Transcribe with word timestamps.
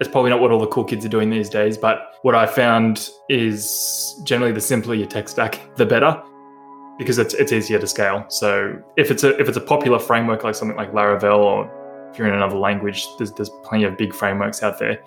It's 0.00 0.08
probably 0.08 0.30
not 0.30 0.40
what 0.40 0.52
all 0.52 0.60
the 0.60 0.68
cool 0.68 0.84
kids 0.84 1.04
are 1.04 1.08
doing 1.08 1.28
these 1.28 1.48
days, 1.48 1.76
but 1.76 2.14
what 2.22 2.34
I 2.34 2.46
found 2.46 3.10
is 3.28 4.20
generally 4.22 4.52
the 4.52 4.60
simpler 4.60 4.94
your 4.94 5.08
tech 5.08 5.28
stack, 5.28 5.60
the 5.76 5.84
better, 5.84 6.22
because 6.98 7.18
it's 7.18 7.34
it's 7.34 7.52
easier 7.52 7.78
to 7.80 7.86
scale. 7.86 8.24
So 8.28 8.80
if 8.96 9.10
it's 9.10 9.24
a 9.24 9.36
if 9.40 9.48
it's 9.48 9.56
a 9.56 9.60
popular 9.60 9.98
framework 9.98 10.44
like 10.44 10.54
something 10.54 10.76
like 10.76 10.92
Laravel, 10.92 11.38
or 11.38 12.10
if 12.12 12.18
you're 12.18 12.28
in 12.28 12.34
another 12.34 12.56
language, 12.56 13.06
there's 13.18 13.32
there's 13.32 13.50
plenty 13.64 13.84
of 13.84 13.96
big 13.96 14.14
frameworks 14.14 14.62
out 14.62 14.78
there. 14.78 15.02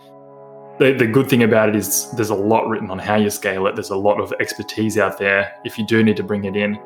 The, 0.80 0.94
the 0.94 1.06
good 1.06 1.30
thing 1.30 1.44
about 1.44 1.70
it 1.70 1.76
is 1.76 2.10
there's 2.12 2.32
a 2.32 2.36
lot 2.36 2.68
written 2.68 2.90
on 2.90 2.98
how 2.98 3.16
you 3.16 3.30
scale 3.30 3.68
it. 3.68 3.76
There's 3.76 3.92
a 3.92 3.96
lot 3.96 4.20
of 4.20 4.34
expertise 4.40 4.98
out 4.98 5.18
there 5.20 5.54
if 5.64 5.78
you 5.78 5.86
do 5.86 6.04
need 6.04 6.18
to 6.18 6.24
bring 6.24 6.46
it 6.46 6.56
in. 6.56 6.80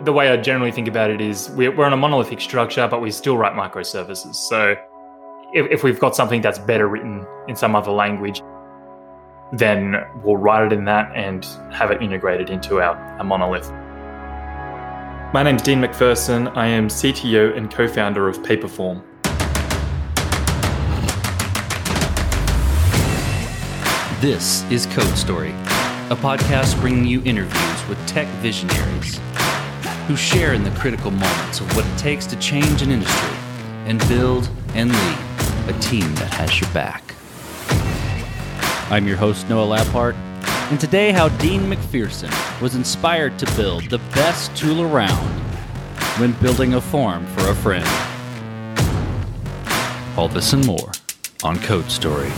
The 0.00 0.12
way 0.12 0.28
I 0.28 0.36
generally 0.36 0.72
think 0.72 0.88
about 0.88 1.10
it 1.10 1.20
is 1.20 1.50
we're, 1.50 1.74
we're 1.74 1.84
on 1.84 1.92
a 1.92 1.96
monolithic 1.96 2.40
structure, 2.40 2.86
but 2.86 3.00
we 3.00 3.10
still 3.10 3.36
write 3.36 3.54
microservices. 3.54 4.34
So 4.34 4.76
if, 5.54 5.70
if 5.70 5.84
we've 5.84 6.00
got 6.00 6.16
something 6.16 6.42
that's 6.42 6.58
better 6.58 6.88
written 6.88 7.24
in 7.46 7.54
some 7.54 7.76
other 7.76 7.92
language, 7.92 8.42
then 9.52 9.94
we'll 10.24 10.36
write 10.36 10.66
it 10.66 10.72
in 10.72 10.84
that 10.84 11.12
and 11.14 11.44
have 11.72 11.92
it 11.92 12.02
integrated 12.02 12.50
into 12.50 12.80
our, 12.80 12.96
our 12.96 13.24
monolith. 13.24 13.70
My 15.32 15.42
name's 15.44 15.62
Dean 15.62 15.80
McPherson. 15.80 16.54
I 16.56 16.66
am 16.66 16.88
CTO 16.88 17.56
and 17.56 17.70
co 17.70 17.86
founder 17.86 18.28
of 18.28 18.38
Paperform. 18.38 19.02
This 24.20 24.68
is 24.70 24.86
Code 24.86 25.16
Story, 25.16 25.50
a 25.50 26.16
podcast 26.16 26.80
bringing 26.80 27.04
you 27.04 27.22
interviews 27.24 27.88
with 27.88 28.04
tech 28.08 28.26
visionaries 28.38 29.20
who 30.08 30.16
share 30.16 30.54
in 30.54 30.64
the 30.64 30.70
critical 30.70 31.10
moments 31.10 31.60
of 31.60 31.76
what 31.76 31.86
it 31.86 31.98
takes 31.98 32.26
to 32.26 32.36
change 32.36 32.82
an 32.82 32.90
industry 32.90 33.36
and 33.86 34.00
build 34.08 34.48
and 34.74 34.90
lead 34.90 35.33
a 35.66 35.72
team 35.80 36.14
that 36.16 36.32
has 36.34 36.60
your 36.60 36.70
back. 36.70 37.14
I'm 38.90 39.06
your 39.06 39.16
host, 39.16 39.48
Noah 39.48 39.78
Labhart, 39.78 40.14
and 40.70 40.80
today, 40.80 41.12
how 41.12 41.28
Dean 41.28 41.62
McPherson 41.62 42.30
was 42.60 42.74
inspired 42.74 43.38
to 43.38 43.46
build 43.54 43.88
the 43.90 43.98
best 44.14 44.54
tool 44.56 44.82
around 44.82 45.28
when 46.18 46.32
building 46.40 46.74
a 46.74 46.80
form 46.80 47.26
for 47.28 47.48
a 47.48 47.54
friend. 47.54 47.86
All 50.18 50.28
this 50.28 50.52
and 50.52 50.66
more 50.66 50.90
on 51.42 51.58
Code 51.60 51.90
Story. 51.90 52.30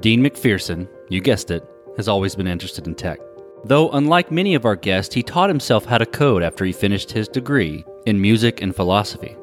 Dean 0.00 0.22
McPherson, 0.22 0.88
you 1.08 1.20
guessed 1.20 1.50
it, 1.50 1.64
has 1.96 2.06
always 2.06 2.34
been 2.34 2.46
interested 2.46 2.86
in 2.86 2.94
tech. 2.94 3.18
Though, 3.64 3.90
unlike 3.90 4.30
many 4.30 4.54
of 4.54 4.64
our 4.64 4.76
guests, 4.76 5.14
he 5.14 5.22
taught 5.22 5.48
himself 5.48 5.84
how 5.84 5.98
to 5.98 6.06
code 6.06 6.42
after 6.42 6.64
he 6.64 6.72
finished 6.72 7.10
his 7.10 7.28
degree 7.28 7.84
in 8.08 8.20
music 8.20 8.62
and 8.62 8.74
philosophy. 8.74 9.36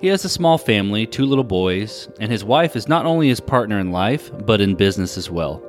He 0.00 0.08
has 0.08 0.24
a 0.24 0.28
small 0.28 0.58
family, 0.58 1.06
two 1.06 1.24
little 1.24 1.44
boys, 1.44 2.08
and 2.18 2.30
his 2.30 2.42
wife 2.42 2.74
is 2.74 2.88
not 2.88 3.06
only 3.06 3.28
his 3.28 3.38
partner 3.38 3.78
in 3.78 3.92
life, 3.92 4.32
but 4.44 4.60
in 4.60 4.74
business 4.74 5.16
as 5.16 5.30
well. 5.30 5.62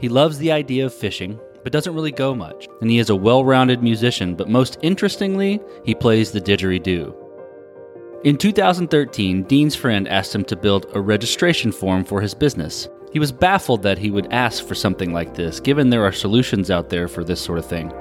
He 0.00 0.08
loves 0.08 0.38
the 0.38 0.50
idea 0.50 0.86
of 0.86 0.94
fishing, 0.94 1.38
but 1.62 1.72
doesn't 1.72 1.94
really 1.94 2.12
go 2.12 2.34
much, 2.34 2.66
and 2.80 2.90
he 2.90 2.98
is 2.98 3.10
a 3.10 3.16
well 3.16 3.44
rounded 3.44 3.82
musician, 3.82 4.34
but 4.34 4.48
most 4.48 4.78
interestingly, 4.80 5.60
he 5.84 5.94
plays 5.94 6.32
the 6.32 6.40
didgeridoo. 6.40 7.14
In 8.24 8.38
2013, 8.38 9.42
Dean's 9.42 9.74
friend 9.74 10.08
asked 10.08 10.34
him 10.34 10.44
to 10.44 10.56
build 10.56 10.86
a 10.94 11.00
registration 11.00 11.72
form 11.72 12.04
for 12.04 12.22
his 12.22 12.34
business. 12.34 12.88
He 13.12 13.18
was 13.18 13.32
baffled 13.32 13.82
that 13.82 13.98
he 13.98 14.10
would 14.10 14.32
ask 14.32 14.64
for 14.64 14.74
something 14.74 15.12
like 15.12 15.34
this, 15.34 15.60
given 15.60 15.90
there 15.90 16.04
are 16.04 16.12
solutions 16.12 16.70
out 16.70 16.88
there 16.88 17.08
for 17.08 17.24
this 17.24 17.40
sort 17.40 17.58
of 17.58 17.66
thing. 17.66 17.92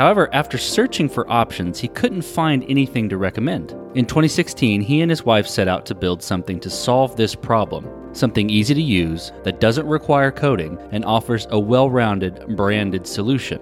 However, 0.00 0.30
after 0.32 0.56
searching 0.56 1.10
for 1.10 1.30
options, 1.30 1.78
he 1.78 1.86
couldn't 1.86 2.22
find 2.22 2.64
anything 2.70 3.06
to 3.10 3.18
recommend. 3.18 3.72
In 3.94 4.06
2016, 4.06 4.80
he 4.80 5.02
and 5.02 5.10
his 5.10 5.26
wife 5.26 5.46
set 5.46 5.68
out 5.68 5.84
to 5.84 5.94
build 5.94 6.22
something 6.22 6.58
to 6.60 6.70
solve 6.70 7.16
this 7.16 7.34
problem 7.34 7.86
something 8.14 8.48
easy 8.48 8.72
to 8.72 8.80
use 8.80 9.30
that 9.44 9.60
doesn't 9.60 9.86
require 9.86 10.32
coding 10.32 10.78
and 10.90 11.04
offers 11.04 11.46
a 11.50 11.60
well 11.60 11.90
rounded, 11.90 12.56
branded 12.56 13.06
solution. 13.06 13.60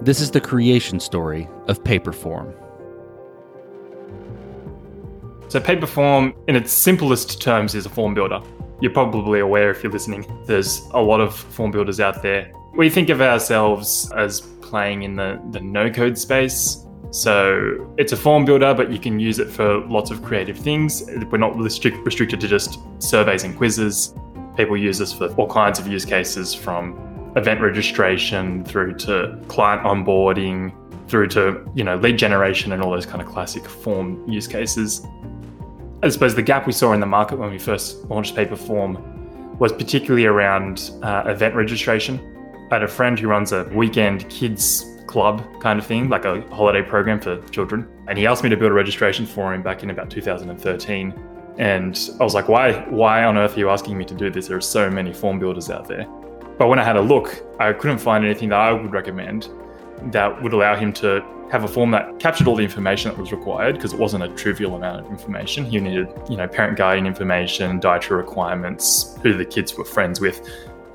This 0.00 0.20
is 0.20 0.30
the 0.30 0.40
creation 0.40 1.00
story 1.00 1.48
of 1.66 1.82
Paperform. 1.82 2.54
So, 5.48 5.58
Paperform, 5.58 6.36
in 6.46 6.54
its 6.54 6.70
simplest 6.70 7.42
terms, 7.42 7.74
is 7.74 7.84
a 7.84 7.90
form 7.90 8.14
builder. 8.14 8.40
You're 8.80 8.92
probably 8.92 9.40
aware 9.40 9.72
if 9.72 9.82
you're 9.82 9.90
listening, 9.90 10.24
there's 10.46 10.82
a 10.92 11.02
lot 11.02 11.20
of 11.20 11.34
form 11.34 11.72
builders 11.72 11.98
out 11.98 12.22
there 12.22 12.52
we 12.76 12.90
think 12.90 13.08
of 13.08 13.20
ourselves 13.20 14.10
as 14.12 14.42
playing 14.60 15.02
in 15.02 15.16
the, 15.16 15.40
the 15.50 15.60
no 15.60 15.90
code 15.90 16.18
space. 16.18 16.84
So 17.10 17.94
it's 17.96 18.12
a 18.12 18.16
form 18.16 18.44
builder, 18.44 18.74
but 18.74 18.90
you 18.90 18.98
can 18.98 19.18
use 19.18 19.38
it 19.38 19.48
for 19.48 19.78
lots 19.86 20.10
of 20.10 20.22
creative 20.22 20.58
things. 20.58 21.08
We're 21.30 21.38
not 21.38 21.56
restrict, 21.56 21.98
restricted 22.04 22.40
to 22.40 22.48
just 22.48 22.78
surveys 22.98 23.44
and 23.44 23.56
quizzes. 23.56 24.14
People 24.56 24.76
use 24.76 24.98
this 24.98 25.12
for 25.12 25.28
all 25.34 25.48
kinds 25.48 25.78
of 25.78 25.86
use 25.86 26.04
cases 26.04 26.52
from 26.54 27.32
event 27.36 27.60
registration 27.60 28.64
through 28.64 28.94
to 28.94 29.38
client 29.48 29.82
onboarding 29.82 30.72
through 31.08 31.28
to 31.28 31.70
you 31.74 31.84
know 31.84 31.96
lead 31.96 32.18
generation 32.18 32.72
and 32.72 32.82
all 32.82 32.90
those 32.90 33.06
kind 33.06 33.20
of 33.20 33.28
classic 33.28 33.64
form 33.64 34.28
use 34.28 34.46
cases. 34.46 35.06
I 36.02 36.08
suppose 36.08 36.34
the 36.34 36.42
gap 36.42 36.66
we 36.66 36.72
saw 36.72 36.92
in 36.92 37.00
the 37.00 37.06
market 37.06 37.38
when 37.38 37.50
we 37.50 37.58
first 37.58 38.04
launched 38.04 38.34
Paperform 38.34 39.58
was 39.58 39.72
particularly 39.72 40.26
around 40.26 40.90
uh, 41.02 41.24
event 41.26 41.54
registration. 41.54 42.35
I 42.70 42.74
had 42.74 42.82
a 42.82 42.88
friend 42.88 43.16
who 43.16 43.28
runs 43.28 43.52
a 43.52 43.64
weekend 43.72 44.28
kids 44.28 44.84
club 45.06 45.44
kind 45.60 45.78
of 45.78 45.86
thing, 45.86 46.08
like 46.08 46.24
a 46.24 46.40
holiday 46.52 46.82
program 46.82 47.20
for 47.20 47.40
children. 47.50 47.86
And 48.08 48.18
he 48.18 48.26
asked 48.26 48.42
me 48.42 48.50
to 48.50 48.56
build 48.56 48.72
a 48.72 48.74
registration 48.74 49.24
for 49.24 49.54
him 49.54 49.62
back 49.62 49.84
in 49.84 49.90
about 49.90 50.10
2013. 50.10 51.14
And 51.58 52.10
I 52.20 52.24
was 52.24 52.34
like, 52.34 52.48
why, 52.48 52.72
why 52.88 53.22
on 53.24 53.38
earth 53.38 53.56
are 53.56 53.60
you 53.60 53.70
asking 53.70 53.96
me 53.96 54.04
to 54.04 54.14
do 54.14 54.30
this? 54.30 54.48
There 54.48 54.56
are 54.56 54.60
so 54.60 54.90
many 54.90 55.12
form 55.12 55.38
builders 55.38 55.70
out 55.70 55.86
there. 55.86 56.06
But 56.58 56.66
when 56.66 56.80
I 56.80 56.84
had 56.84 56.96
a 56.96 57.00
look, 57.00 57.40
I 57.60 57.72
couldn't 57.72 57.98
find 57.98 58.24
anything 58.24 58.48
that 58.48 58.60
I 58.60 58.72
would 58.72 58.92
recommend 58.92 59.48
that 60.12 60.42
would 60.42 60.52
allow 60.52 60.74
him 60.74 60.92
to 60.94 61.24
have 61.50 61.62
a 61.62 61.68
form 61.68 61.92
that 61.92 62.18
captured 62.18 62.48
all 62.48 62.56
the 62.56 62.64
information 62.64 63.10
that 63.10 63.18
was 63.18 63.30
required 63.30 63.76
because 63.76 63.92
it 63.92 64.00
wasn't 64.00 64.24
a 64.24 64.28
trivial 64.30 64.74
amount 64.74 65.06
of 65.06 65.10
information. 65.12 65.64
He 65.64 65.78
needed, 65.78 66.08
you 66.28 66.36
know, 66.36 66.48
parent 66.48 66.76
guardian 66.76 67.06
information, 67.06 67.78
dietary 67.78 68.20
requirements, 68.20 69.16
who 69.22 69.34
the 69.34 69.44
kids 69.44 69.76
were 69.76 69.84
friends 69.84 70.20
with, 70.20 70.40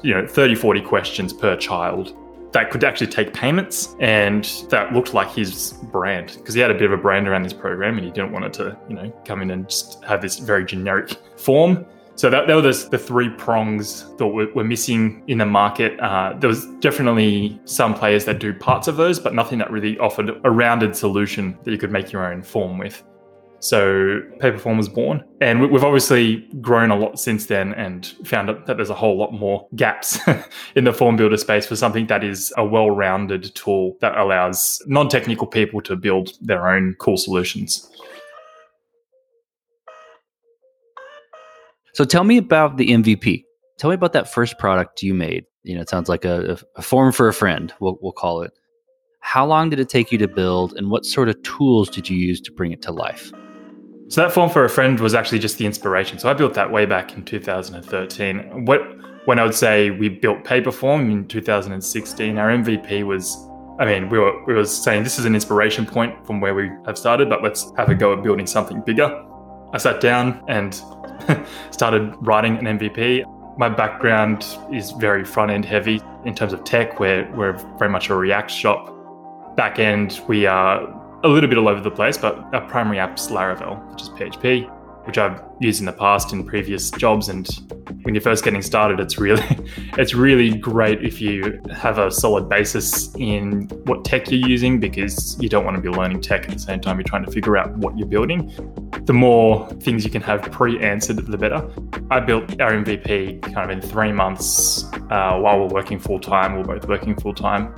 you 0.04 0.14
know 0.14 0.26
30 0.26 0.56
40 0.56 0.82
questions 0.82 1.34
per 1.34 1.56
child 1.56 2.16
that 2.52 2.70
could 2.70 2.84
actually 2.84 3.08
take 3.08 3.34
payments 3.34 3.96
and 4.00 4.46
that 4.70 4.92
looked 4.94 5.14
like 5.14 5.32
his 5.32 5.74
brand 5.92 6.36
because 6.38 6.54
he 6.54 6.60
had 6.60 6.70
a 6.70 6.74
bit 6.74 6.84
of 6.84 6.92
a 6.92 6.98
brand 6.98 7.28
around 7.28 7.44
this 7.44 7.54
program 7.54 7.98
and 7.98 8.06
he 8.06 8.12
didn't 8.12 8.32
want 8.32 8.46
it 8.46 8.54
to 8.54 8.78
you 8.90 8.96
know 8.96 9.10
come 9.26 9.42
in 9.42 9.52
and 9.52 9.70
just 9.70 10.04
have 10.04 10.22
this 10.22 10.40
very 10.40 10.66
generic 10.66 11.18
form 11.38 11.86
so 12.16 12.30
that, 12.30 12.46
that 12.46 12.54
were 12.54 12.62
the, 12.62 12.88
the 12.92 13.00
three 13.00 13.30
prongs 13.30 14.06
that 14.18 14.28
were, 14.28 14.48
were 14.54 14.64
missing 14.64 15.24
in 15.28 15.40
the 15.40 15.46
market. 15.46 16.00
Uh, 16.00 16.34
there 16.38 16.50
was 16.50 16.68
definitely 16.80 17.60
some 17.66 17.96
players 17.96 18.26
that 18.26 18.40
do 18.40 18.54
parts 18.54 18.88
of 18.88 18.98
those, 18.98 19.20
but 19.20 19.34
nothing 19.34 19.58
that 19.60 19.72
really 19.72 19.98
offered 19.98 20.30
a 20.44 20.52
rounded 20.52 20.96
solution 20.96 21.58
that 21.64 21.72
you 21.72 21.78
could 21.78 21.92
make 21.92 22.12
your 22.12 22.32
own 22.32 22.44
form 22.44 22.78
with. 22.78 23.02
So 23.62 24.22
Paperform 24.40 24.78
was 24.78 24.90
born. 24.90 25.24
And 25.40 25.72
we've 25.72 25.84
obviously 25.84 26.38
grown 26.62 26.90
a 26.90 26.96
lot 26.96 27.20
since 27.20 27.46
then 27.46 27.74
and 27.76 28.08
found 28.26 28.50
that 28.50 28.66
there's 28.66 28.90
a 28.90 28.96
whole 28.96 29.18
lot 29.18 29.34
more 29.34 29.68
gaps 29.76 30.20
in 30.76 30.84
the 30.84 30.92
form 30.92 31.16
builder 31.16 31.38
space 31.38 31.68
for 31.68 31.76
something 31.76 32.08
that 32.08 32.24
is 32.24 32.52
a 32.58 32.66
well 32.66 32.90
rounded 32.90 33.54
tool 33.54 33.98
that 34.02 34.18
allows 34.18 34.82
non 34.88 35.10
technical 35.10 35.46
people 35.46 35.80
to 35.82 35.96
build 35.96 36.32
their 36.42 36.68
own 36.68 36.96
cool 37.00 37.18
solutions. 37.18 37.88
So 41.94 42.04
tell 42.04 42.24
me 42.24 42.38
about 42.38 42.78
the 42.78 42.88
MVP. 42.88 43.44
Tell 43.78 43.92
me 43.92 43.96
about 43.96 44.14
that 44.14 44.32
first 44.32 44.58
product 44.58 45.04
you 45.04 45.14
made. 45.14 45.46
You 45.64 45.76
know, 45.76 45.82
it 45.82 45.90
sounds 45.90 46.10
like 46.10 46.26
a, 46.26 46.58
a 46.78 46.82
form 46.82 47.12
for 47.12 47.28
a 47.28 47.34
friend, 47.34 47.72
we'll, 47.80 47.98
we'll 48.02 48.12
call 48.12 48.42
it. 48.42 48.52
How 49.20 49.46
long 49.46 49.70
did 49.70 49.80
it 49.80 49.88
take 49.88 50.12
you 50.12 50.18
to 50.18 50.28
build, 50.28 50.74
and 50.74 50.90
what 50.90 51.06
sort 51.06 51.30
of 51.30 51.42
tools 51.44 51.92
did 51.92 52.10
you 52.10 52.18
use 52.18 52.42
to 52.42 52.52
bring 52.52 52.72
it 52.72 52.82
to 52.84 52.92
life? 52.92 53.32
So 54.12 54.20
that 54.20 54.34
form 54.34 54.50
for 54.50 54.66
a 54.66 54.70
friend 54.70 55.00
was 55.00 55.14
actually 55.14 55.40
just 55.40 55.58
the 55.58 55.66
inspiration. 55.66 56.20
So 56.20 56.30
I 56.30 56.34
built 56.34 56.54
that 56.56 56.70
way 56.70 56.86
back 56.86 57.14
in 57.14 57.24
2013. 57.24 58.66
What 58.66 58.82
when 59.24 59.40
I 59.40 59.46
would 59.46 59.56
say 59.56 59.90
we 59.90 60.10
built 60.10 60.44
Paperform 60.44 61.10
in 61.10 61.26
2016, 61.30 62.38
our 62.38 62.50
MVP 62.50 63.06
was 63.06 63.48
I 63.80 63.86
mean, 63.86 64.10
we 64.10 64.20
were 64.20 64.44
we 64.44 64.54
were 64.54 64.66
saying 64.66 65.06
this 65.06 65.18
is 65.18 65.24
an 65.24 65.34
inspiration 65.34 65.86
point 65.86 66.28
from 66.28 66.42
where 66.42 66.54
we 66.54 66.70
have 66.86 66.98
started, 66.98 67.30
but 67.30 67.42
let's 67.42 67.72
have 67.78 67.88
a 67.88 67.96
go 67.96 68.12
at 68.12 68.22
building 68.22 68.46
something 68.46 68.82
bigger. 68.82 69.26
I 69.72 69.78
sat 69.78 70.02
down 70.02 70.44
and 70.50 70.74
started 71.72 72.14
writing 72.20 72.58
an 72.58 72.78
MVP. 72.78 73.24
My 73.58 73.70
background 73.70 74.46
is 74.74 74.92
very 74.92 75.24
front 75.24 75.52
end 75.52 75.64
heavy 75.64 76.02
in 76.26 76.36
terms 76.36 76.52
of 76.52 76.66
tech. 76.66 77.00
We're, 77.00 77.32
we're 77.34 77.54
very 77.80 77.90
much 77.90 78.10
a 78.10 78.16
React 78.16 78.52
shop. 78.52 79.56
Back 79.56 79.80
end, 79.80 80.20
we 80.28 80.48
are 80.48 81.01
a 81.24 81.28
little 81.28 81.50
bit 81.50 81.58
all 81.58 81.68
over 81.68 81.82
the 81.82 81.92
place, 81.92 82.18
but 82.18 82.36
our 82.54 82.68
primary 82.68 83.00
app's 83.00 83.28
Laravel, 83.28 83.92
which 83.92 84.02
is 84.02 84.10
PHP. 84.10 84.70
which 85.06 85.18
I've 85.18 85.42
used 85.60 85.80
in 85.80 85.88
the 85.88 85.94
past 85.94 86.32
in 86.32 86.46
previous 86.46 86.92
jobs. 86.92 87.28
And 87.28 87.48
when 88.04 88.14
you're 88.14 88.22
first 88.22 88.44
getting 88.44 88.62
started, 88.62 89.00
it's 89.00 89.18
really 89.18 89.44
it's 89.98 90.14
really 90.14 90.56
great 90.56 91.04
if 91.04 91.20
you 91.20 91.60
have 91.74 91.98
a 91.98 92.12
solid 92.12 92.48
basis 92.48 93.14
in 93.16 93.68
what 93.86 94.06
tech 94.06 94.30
you're 94.30 94.48
using 94.48 94.80
because 94.80 95.40
you 95.40 95.50
don't 95.50 95.66
want 95.66 95.76
to 95.76 95.82
be 95.82 95.90
learning 95.90 96.22
tech 96.22 96.44
at 96.44 96.52
the 96.52 96.60
same 96.60 96.80
time 96.80 96.98
you're 96.98 97.04
trying 97.04 97.26
to 97.26 97.32
figure 97.32 97.58
out 97.58 97.76
what 97.78 97.98
you're 97.98 98.08
building. 98.08 98.52
The 99.06 99.14
more 99.14 99.68
things 99.82 100.06
you 100.06 100.12
can 100.12 100.22
have 100.22 100.44
pre-answered, 100.52 101.18
the 101.26 101.38
better. 101.38 101.68
I 102.12 102.20
built 102.20 102.62
our 102.62 102.72
MVP 102.72 103.42
kind 103.42 103.72
of 103.72 103.72
in 103.72 103.82
three 103.82 104.12
months 104.12 104.84
uh, 105.10 105.40
while 105.40 105.60
we're 105.60 105.74
working 105.74 106.00
full 106.00 106.20
time. 106.20 106.58
We're 106.58 106.64
both 106.64 106.88
working 106.88 107.16
full 107.16 107.34
time. 107.34 107.74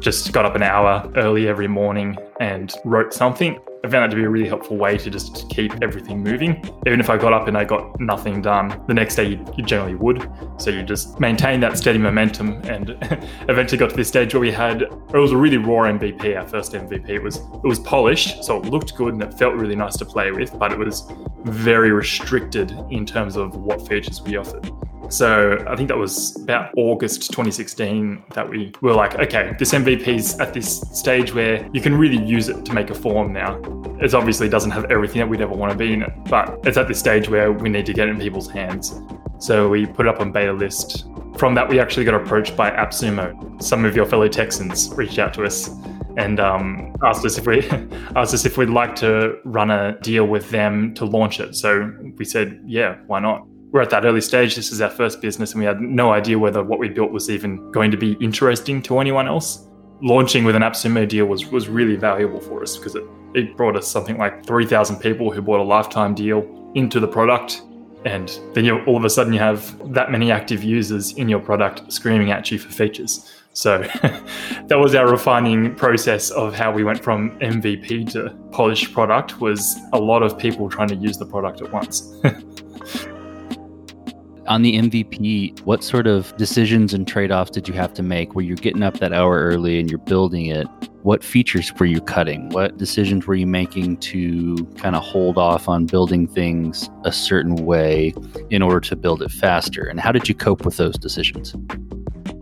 Just 0.00 0.32
got 0.32 0.44
up 0.44 0.54
an 0.54 0.62
hour 0.62 1.10
early 1.16 1.48
every 1.48 1.68
morning 1.68 2.16
and 2.40 2.72
wrote 2.84 3.12
something 3.12 3.58
I 3.84 3.88
found 3.88 4.04
that 4.04 4.10
to 4.10 4.16
be 4.16 4.24
a 4.24 4.28
really 4.28 4.48
helpful 4.48 4.76
way 4.76 4.98
to 4.98 5.08
just 5.08 5.48
keep 5.50 5.72
everything 5.82 6.22
moving. 6.22 6.68
Even 6.84 6.98
if 6.98 7.08
I 7.08 7.16
got 7.16 7.32
up 7.32 7.46
and 7.46 7.56
I 7.56 7.64
got 7.64 8.00
nothing 8.00 8.42
done, 8.42 8.82
the 8.88 8.94
next 8.94 9.14
day 9.14 9.28
you, 9.28 9.44
you 9.56 9.64
generally 9.64 9.94
would. 9.94 10.28
So 10.56 10.70
you 10.70 10.82
just 10.82 11.20
maintain 11.20 11.60
that 11.60 11.78
steady 11.78 11.98
momentum 11.98 12.54
and 12.64 12.90
eventually 13.48 13.78
got 13.78 13.90
to 13.90 13.96
this 13.96 14.08
stage 14.08 14.34
where 14.34 14.40
we 14.40 14.50
had 14.50 14.82
it 14.82 15.14
was 15.14 15.30
a 15.30 15.36
really 15.36 15.58
raw 15.58 15.84
MVP, 15.84 16.36
our 16.36 16.46
first 16.46 16.72
MVP. 16.72 17.08
It 17.08 17.22
was 17.22 17.36
it 17.36 17.64
was 17.64 17.78
polished, 17.78 18.42
so 18.42 18.60
it 18.60 18.66
looked 18.66 18.96
good 18.96 19.14
and 19.14 19.22
it 19.22 19.32
felt 19.34 19.54
really 19.54 19.76
nice 19.76 19.96
to 19.98 20.04
play 20.04 20.32
with, 20.32 20.58
but 20.58 20.72
it 20.72 20.78
was 20.78 21.10
very 21.44 21.92
restricted 21.92 22.72
in 22.90 23.06
terms 23.06 23.36
of 23.36 23.54
what 23.54 23.86
features 23.86 24.20
we 24.22 24.36
offered. 24.36 24.70
So 25.08 25.64
I 25.66 25.74
think 25.74 25.88
that 25.88 25.96
was 25.96 26.36
about 26.42 26.70
August 26.76 27.30
2016 27.30 28.24
that 28.34 28.48
we 28.48 28.72
were 28.82 28.92
like, 28.92 29.14
okay, 29.14 29.54
this 29.58 29.72
MVP's 29.72 30.38
at 30.38 30.52
this 30.52 30.80
stage 30.92 31.32
where 31.32 31.66
you 31.72 31.80
can 31.80 31.96
really 31.96 32.22
use 32.22 32.48
it 32.50 32.64
to 32.66 32.74
make 32.74 32.90
a 32.90 32.94
form 32.94 33.32
now. 33.32 33.58
It 34.00 34.12
obviously 34.12 34.50
doesn't 34.50 34.70
have 34.70 34.90
everything 34.90 35.20
that 35.20 35.26
we'd 35.26 35.40
ever 35.40 35.54
want 35.54 35.72
to 35.72 35.78
be 35.78 35.94
in 35.94 36.02
it, 36.02 36.12
but 36.28 36.60
it's 36.64 36.76
at 36.76 36.88
this 36.88 36.98
stage 36.98 37.28
where 37.28 37.52
we 37.52 37.70
need 37.70 37.86
to 37.86 37.94
get 37.94 38.08
it 38.08 38.10
in 38.10 38.20
people's 38.20 38.50
hands. 38.50 39.00
So 39.38 39.68
we 39.68 39.86
put 39.86 40.06
it 40.06 40.14
up 40.14 40.20
on 40.20 40.32
BetaList. 40.32 41.38
From 41.38 41.54
that, 41.54 41.68
we 41.68 41.80
actually 41.80 42.04
got 42.04 42.14
approached 42.14 42.54
by 42.54 42.70
AppSumo. 42.70 43.62
Some 43.62 43.84
of 43.84 43.96
your 43.96 44.04
fellow 44.04 44.28
Texans 44.28 44.92
reached 44.94 45.18
out 45.18 45.32
to 45.34 45.44
us 45.44 45.70
and 46.18 46.38
um, 46.40 46.94
asked 47.02 47.24
us 47.24 47.38
if 47.38 47.46
we 47.46 47.66
asked 48.16 48.34
us 48.34 48.44
if 48.44 48.58
we'd 48.58 48.68
like 48.68 48.94
to 48.96 49.38
run 49.44 49.70
a 49.70 49.98
deal 50.00 50.26
with 50.26 50.50
them 50.50 50.92
to 50.94 51.06
launch 51.06 51.40
it. 51.40 51.54
So 51.54 51.92
we 52.16 52.24
said, 52.24 52.60
yeah, 52.66 52.98
why 53.06 53.20
not? 53.20 53.46
We're 53.70 53.82
at 53.82 53.90
that 53.90 54.04
early 54.04 54.20
stage. 54.20 54.56
This 54.56 54.72
is 54.72 54.80
our 54.80 54.90
first 54.90 55.20
business, 55.20 55.52
and 55.52 55.60
we 55.60 55.66
had 55.66 55.80
no 55.80 56.12
idea 56.12 56.38
whether 56.38 56.62
what 56.62 56.78
we 56.78 56.88
built 56.88 57.10
was 57.10 57.28
even 57.28 57.70
going 57.70 57.90
to 57.90 57.96
be 57.96 58.12
interesting 58.14 58.82
to 58.82 58.98
anyone 58.98 59.28
else. 59.28 59.66
Launching 60.00 60.44
with 60.44 60.54
an 60.54 60.62
AppSumo 60.62 61.08
deal 61.08 61.26
was 61.26 61.46
was 61.46 61.68
really 61.68 61.96
valuable 61.96 62.40
for 62.40 62.62
us 62.62 62.76
because 62.76 62.94
it, 62.94 63.04
it 63.34 63.56
brought 63.56 63.76
us 63.76 63.86
something 63.86 64.16
like 64.16 64.46
3,000 64.46 64.98
people 64.98 65.30
who 65.30 65.42
bought 65.42 65.60
a 65.60 65.64
lifetime 65.64 66.14
deal 66.14 66.72
into 66.74 67.00
the 67.00 67.08
product. 67.08 67.62
And 68.04 68.38
then 68.54 68.64
you 68.64 68.82
all 68.84 68.96
of 68.96 69.04
a 69.04 69.10
sudden 69.10 69.32
you 69.32 69.40
have 69.40 69.92
that 69.92 70.12
many 70.12 70.30
active 70.30 70.62
users 70.62 71.12
in 71.14 71.28
your 71.28 71.40
product 71.40 71.92
screaming 71.92 72.30
at 72.30 72.50
you 72.50 72.58
for 72.58 72.70
features. 72.70 73.34
So 73.54 73.78
that 74.68 74.78
was 74.78 74.94
our 74.94 75.10
refining 75.10 75.74
process 75.74 76.30
of 76.30 76.54
how 76.54 76.70
we 76.70 76.84
went 76.84 77.02
from 77.02 77.36
MVP 77.40 78.12
to 78.12 78.30
polished 78.52 78.92
product 78.92 79.40
was 79.40 79.76
a 79.92 79.98
lot 79.98 80.22
of 80.22 80.38
people 80.38 80.70
trying 80.70 80.88
to 80.88 80.94
use 80.94 81.18
the 81.18 81.26
product 81.26 81.60
at 81.60 81.72
once. 81.72 82.14
On 84.48 84.62
the 84.62 84.78
MVP, 84.78 85.60
what 85.66 85.84
sort 85.84 86.06
of 86.06 86.34
decisions 86.38 86.94
and 86.94 87.06
trade 87.06 87.30
offs 87.30 87.50
did 87.50 87.68
you 87.68 87.74
have 87.74 87.92
to 87.92 88.02
make 88.02 88.34
where 88.34 88.42
you're 88.42 88.56
getting 88.56 88.82
up 88.82 88.98
that 88.98 89.12
hour 89.12 89.40
early 89.40 89.78
and 89.78 89.90
you're 89.90 89.98
building 89.98 90.46
it? 90.46 90.66
What 91.02 91.22
features 91.22 91.70
were 91.78 91.84
you 91.84 92.00
cutting? 92.00 92.48
What 92.48 92.78
decisions 92.78 93.26
were 93.26 93.34
you 93.34 93.46
making 93.46 93.98
to 93.98 94.56
kind 94.78 94.96
of 94.96 95.04
hold 95.04 95.36
off 95.36 95.68
on 95.68 95.84
building 95.84 96.26
things 96.26 96.88
a 97.04 97.12
certain 97.12 97.56
way 97.56 98.14
in 98.48 98.62
order 98.62 98.80
to 98.80 98.96
build 98.96 99.20
it 99.20 99.30
faster? 99.30 99.84
And 99.84 100.00
how 100.00 100.12
did 100.12 100.30
you 100.30 100.34
cope 100.34 100.64
with 100.64 100.78
those 100.78 100.96
decisions? 100.96 101.54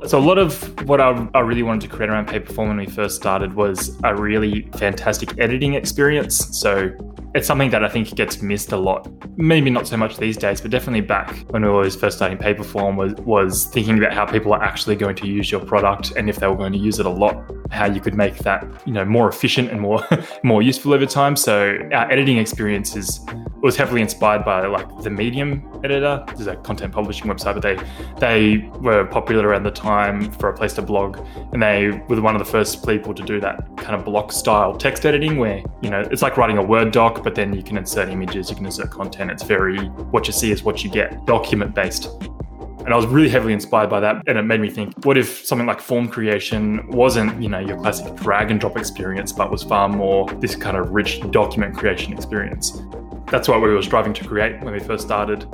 So 0.07 0.17
a 0.17 0.21
lot 0.21 0.39
of 0.39 0.81
what 0.87 1.01
I, 1.01 1.29
I, 1.35 1.41
really 1.41 1.65
wanted 1.65 1.91
to 1.91 1.97
create 1.97 2.11
around 2.11 2.29
Paperform 2.29 2.69
when 2.69 2.77
we 2.77 2.87
first 2.87 3.17
started 3.17 3.55
was 3.55 3.99
a 4.05 4.15
really 4.15 4.63
fantastic 4.77 5.37
editing 5.39 5.75
experience. 5.75 6.57
So 6.61 6.97
it's 7.37 7.47
something 7.47 7.71
that 7.71 7.85
I 7.85 7.89
think 7.89 8.15
gets 8.15 8.41
missed 8.41 8.73
a 8.73 8.77
lot. 8.77 9.09
Maybe 9.37 9.69
not 9.69 9.87
so 9.87 9.97
much 9.97 10.17
these 10.17 10.37
days, 10.37 10.61
but 10.61 10.71
definitely 10.71 11.03
back 11.03 11.37
when 11.51 11.63
we 11.63 11.69
were 11.69 11.89
first 11.91 12.17
starting 12.17 12.39
Paperform 12.39 12.97
was 12.97 13.13
was 13.25 13.67
thinking 13.67 13.99
about 13.99 14.13
how 14.13 14.25
people 14.25 14.53
are 14.55 14.63
actually 14.63 14.97
going 14.97 15.17
to 15.17 15.27
use 15.27 15.51
your 15.51 15.61
product 15.61 16.13
and 16.17 16.31
if 16.31 16.37
they 16.37 16.49
were 16.49 16.57
going 16.57 16.73
to 16.73 16.79
use 16.79 16.99
it 16.99 17.07
a 17.07 17.11
lot, 17.11 17.37
how 17.71 17.87
you 17.87 18.01
could 18.01 18.15
make 18.15 18.39
that 18.39 18.65
you 18.87 18.93
know 18.93 19.05
more 19.05 19.29
efficient 19.29 19.71
and 19.71 19.81
more 19.81 20.03
more 20.43 20.63
useful 20.63 20.95
over 20.95 21.07
time. 21.07 21.37
So 21.37 21.79
our 21.93 22.11
editing 22.11 22.39
experience 22.39 22.97
is 22.97 23.21
was 23.63 23.77
heavily 23.77 24.01
inspired 24.01 24.45
by 24.45 24.67
like 24.67 24.87
the 25.03 25.11
Medium 25.11 25.69
editor. 25.83 26.25
There's 26.29 26.47
a 26.47 26.57
content 26.57 26.93
publishing 26.93 27.27
website, 27.27 27.61
but 27.61 27.63
they 27.63 27.77
they 28.19 28.69
were 28.81 29.05
popular 29.07 29.49
around 29.49 29.65
the 29.65 29.71
time 29.71 30.31
for 30.33 30.49
a 30.49 30.55
place 30.55 30.75
to 30.75 30.83
blog, 30.83 31.19
and 31.53 31.63
they 31.63 31.91
were 32.09 32.21
one 32.21 32.35
of 32.35 32.39
the 32.39 32.51
first 32.51 32.87
people 32.87 33.13
to 33.15 33.23
do 33.23 33.41
that 33.41 33.77
kind 33.77 33.95
of 33.95 34.05
block 34.05 34.33
style 34.33 34.77
text 34.77 35.05
editing, 35.05 35.37
where 35.39 35.63
you 35.83 35.91
know 35.91 36.01
it's 36.11 36.23
like 36.23 36.37
writing 36.37 36.59
a 36.59 36.63
Word 36.63 36.93
doc, 36.93 37.23
but 37.27 37.35
then 37.35 37.53
you 37.53 37.61
can 37.61 37.77
insert 37.77 38.09
images, 38.09 38.51
you 38.51 38.55
can 38.55 38.67
insert 38.67 38.89
content. 38.89 39.33
It's 39.33 39.43
very 39.43 39.89
what 40.15 40.29
you 40.29 40.33
see 40.33 40.53
is 40.53 40.63
what 40.63 40.85
you 40.85 40.91
get, 40.91 41.27
document 41.27 41.75
based. 41.75 42.09
And 42.85 42.95
I 42.95 42.97
was 42.97 43.05
really 43.05 43.29
heavily 43.29 43.53
inspired 43.53 43.91
by 43.91 43.99
that. 43.99 44.23
And 44.29 44.39
it 44.39 44.43
made 44.43 44.61
me 44.61 44.71
think, 44.71 45.05
what 45.05 45.19
if 45.19 45.45
something 45.45 45.67
like 45.67 45.81
form 45.81 46.07
creation 46.07 46.87
wasn't, 46.87 47.43
you 47.43 47.49
know, 47.49 47.59
your 47.59 47.79
classic 47.79 48.15
drag 48.15 48.53
and 48.53 48.61
drop 48.61 48.79
experience, 48.79 49.33
but 49.33 49.51
was 49.51 49.65
far 49.65 49.89
more 49.89 50.29
this 50.35 50.55
kind 50.55 50.77
of 50.77 50.91
rich 50.91 51.21
document 51.33 51.77
creation 51.77 52.13
experience? 52.13 52.81
That's 53.29 53.49
what 53.49 53.61
we 53.61 53.75
were 53.75 53.83
striving 53.83 54.15
to 54.15 54.25
create 54.25 54.63
when 54.63 54.73
we 54.73 54.79
first 54.79 55.05
started. 55.05 55.49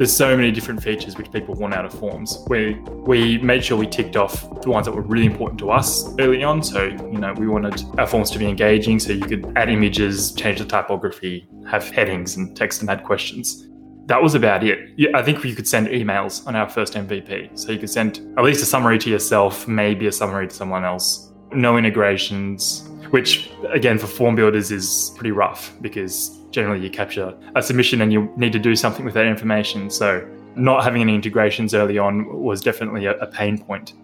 There's 0.00 0.16
so 0.16 0.34
many 0.34 0.50
different 0.50 0.82
features 0.82 1.18
which 1.18 1.30
people 1.30 1.54
want 1.56 1.74
out 1.74 1.84
of 1.84 1.92
forms. 1.92 2.42
We 2.48 2.72
we 3.04 3.36
made 3.36 3.62
sure 3.62 3.76
we 3.76 3.86
ticked 3.86 4.16
off 4.16 4.62
the 4.62 4.70
ones 4.70 4.86
that 4.86 4.92
were 4.92 5.02
really 5.02 5.26
important 5.26 5.58
to 5.58 5.70
us 5.70 6.18
early 6.18 6.42
on. 6.42 6.62
So 6.62 6.84
you 6.84 7.18
know 7.18 7.34
we 7.34 7.46
wanted 7.46 7.84
our 7.98 8.06
forms 8.06 8.30
to 8.30 8.38
be 8.38 8.46
engaging, 8.46 8.98
so 8.98 9.12
you 9.12 9.20
could 9.20 9.52
add 9.56 9.68
images, 9.68 10.32
change 10.32 10.58
the 10.58 10.64
typography, 10.64 11.46
have 11.68 11.86
headings 11.90 12.36
and 12.36 12.56
text 12.56 12.80
and 12.80 12.88
add 12.88 13.04
questions. 13.04 13.68
That 14.06 14.22
was 14.22 14.34
about 14.34 14.64
it. 14.64 14.78
I 15.14 15.22
think 15.22 15.42
we 15.42 15.54
could 15.54 15.68
send 15.68 15.88
emails 15.88 16.46
on 16.46 16.56
our 16.56 16.70
first 16.70 16.94
MVP. 16.94 17.58
So 17.58 17.70
you 17.70 17.78
could 17.78 17.90
send 17.90 18.20
at 18.38 18.42
least 18.42 18.62
a 18.62 18.66
summary 18.66 18.98
to 19.00 19.10
yourself, 19.10 19.68
maybe 19.68 20.06
a 20.06 20.12
summary 20.12 20.48
to 20.48 20.54
someone 20.54 20.82
else. 20.82 21.30
No 21.52 21.76
integrations, 21.76 22.88
which 23.10 23.50
again 23.70 23.98
for 23.98 24.06
form 24.06 24.34
builders 24.34 24.70
is 24.70 25.12
pretty 25.16 25.32
rough 25.32 25.74
because 25.82 26.39
generally 26.50 26.82
you 26.82 26.90
capture 26.90 27.36
a 27.54 27.62
submission 27.62 28.00
and 28.00 28.12
you 28.12 28.32
need 28.36 28.52
to 28.52 28.58
do 28.58 28.74
something 28.74 29.04
with 29.04 29.14
that 29.14 29.26
information. 29.26 29.90
So 29.90 30.26
not 30.56 30.84
having 30.84 31.02
any 31.02 31.14
integrations 31.14 31.74
early 31.74 31.98
on 31.98 32.26
was 32.42 32.60
definitely 32.60 33.06
a, 33.06 33.16
a 33.18 33.26
pain 33.26 33.58
point. 33.58 33.94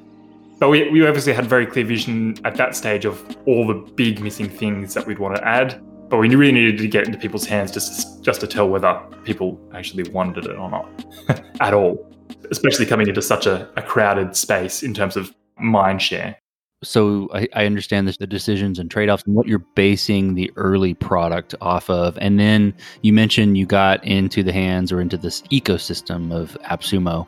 But 0.58 0.70
we, 0.70 0.88
we 0.90 1.06
obviously 1.06 1.32
had 1.32 1.46
very 1.46 1.66
clear 1.66 1.84
vision 1.84 2.37
at 2.44 2.56
that 2.56 2.75
stage 2.75 3.04
of 3.04 3.37
all 3.46 3.66
the 3.66 3.75
big 3.75 4.20
missing 4.20 4.48
things 4.48 4.94
that 4.94 5.06
we'd 5.06 5.19
want 5.19 5.37
to 5.37 5.46
add. 5.46 5.82
But 6.08 6.19
we 6.19 6.34
really 6.34 6.52
needed 6.52 6.78
to 6.78 6.88
get 6.88 7.06
into 7.06 7.19
people's 7.19 7.44
hands 7.44 7.72
just, 7.72 8.22
just 8.22 8.41
to 8.41 8.46
tell 8.46 8.69
whether 8.69 8.98
people 9.24 9.60
actually 9.74 10.08
wanted 10.10 10.46
it 10.46 10.56
or 10.56 10.70
not 10.70 10.88
at 11.60 11.74
all, 11.74 12.10
especially 12.50 12.86
coming 12.86 13.08
into 13.08 13.20
such 13.20 13.46
a, 13.46 13.69
a 13.76 13.82
crowded 13.82 14.36
space 14.36 14.82
in 14.82 14.94
terms 14.94 15.17
of 15.17 15.34
mind 15.58 16.00
share 16.00 16.36
so 16.82 17.28
I, 17.32 17.48
I 17.54 17.66
understand 17.66 18.06
this, 18.06 18.18
the 18.18 18.26
decisions 18.26 18.78
and 18.78 18.90
trade 18.90 19.08
offs 19.08 19.24
and 19.24 19.34
what 19.34 19.46
you're 19.46 19.58
basing 19.58 20.34
the 20.34 20.52
early 20.56 20.94
product 20.94 21.54
off 21.60 21.88
of. 21.88 22.18
And 22.18 22.38
then 22.38 22.74
you 23.02 23.12
mentioned 23.12 23.56
you 23.56 23.66
got 23.66 24.04
into 24.04 24.42
the 24.42 24.52
hands 24.52 24.92
or 24.92 25.00
into 25.00 25.16
this 25.16 25.42
ecosystem 25.42 26.34
of 26.34 26.56
AppSumo 26.64 27.26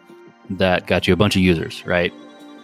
that 0.50 0.86
got 0.86 1.06
you 1.06 1.14
a 1.14 1.16
bunch 1.16 1.36
of 1.36 1.42
users, 1.42 1.84
right? 1.86 2.12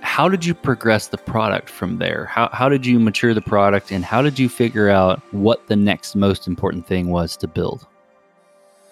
How 0.00 0.28
did 0.28 0.44
you 0.44 0.54
progress 0.54 1.08
the 1.08 1.16
product 1.16 1.70
from 1.70 1.98
there? 1.98 2.26
How, 2.26 2.50
how 2.52 2.68
did 2.68 2.84
you 2.84 3.00
mature 3.00 3.32
the 3.32 3.40
product 3.40 3.90
and 3.90 4.04
how 4.04 4.20
did 4.20 4.38
you 4.38 4.50
figure 4.50 4.90
out 4.90 5.22
what 5.32 5.66
the 5.68 5.76
next 5.76 6.14
most 6.14 6.46
important 6.46 6.86
thing 6.86 7.08
was 7.08 7.36
to 7.38 7.48
build? 7.48 7.86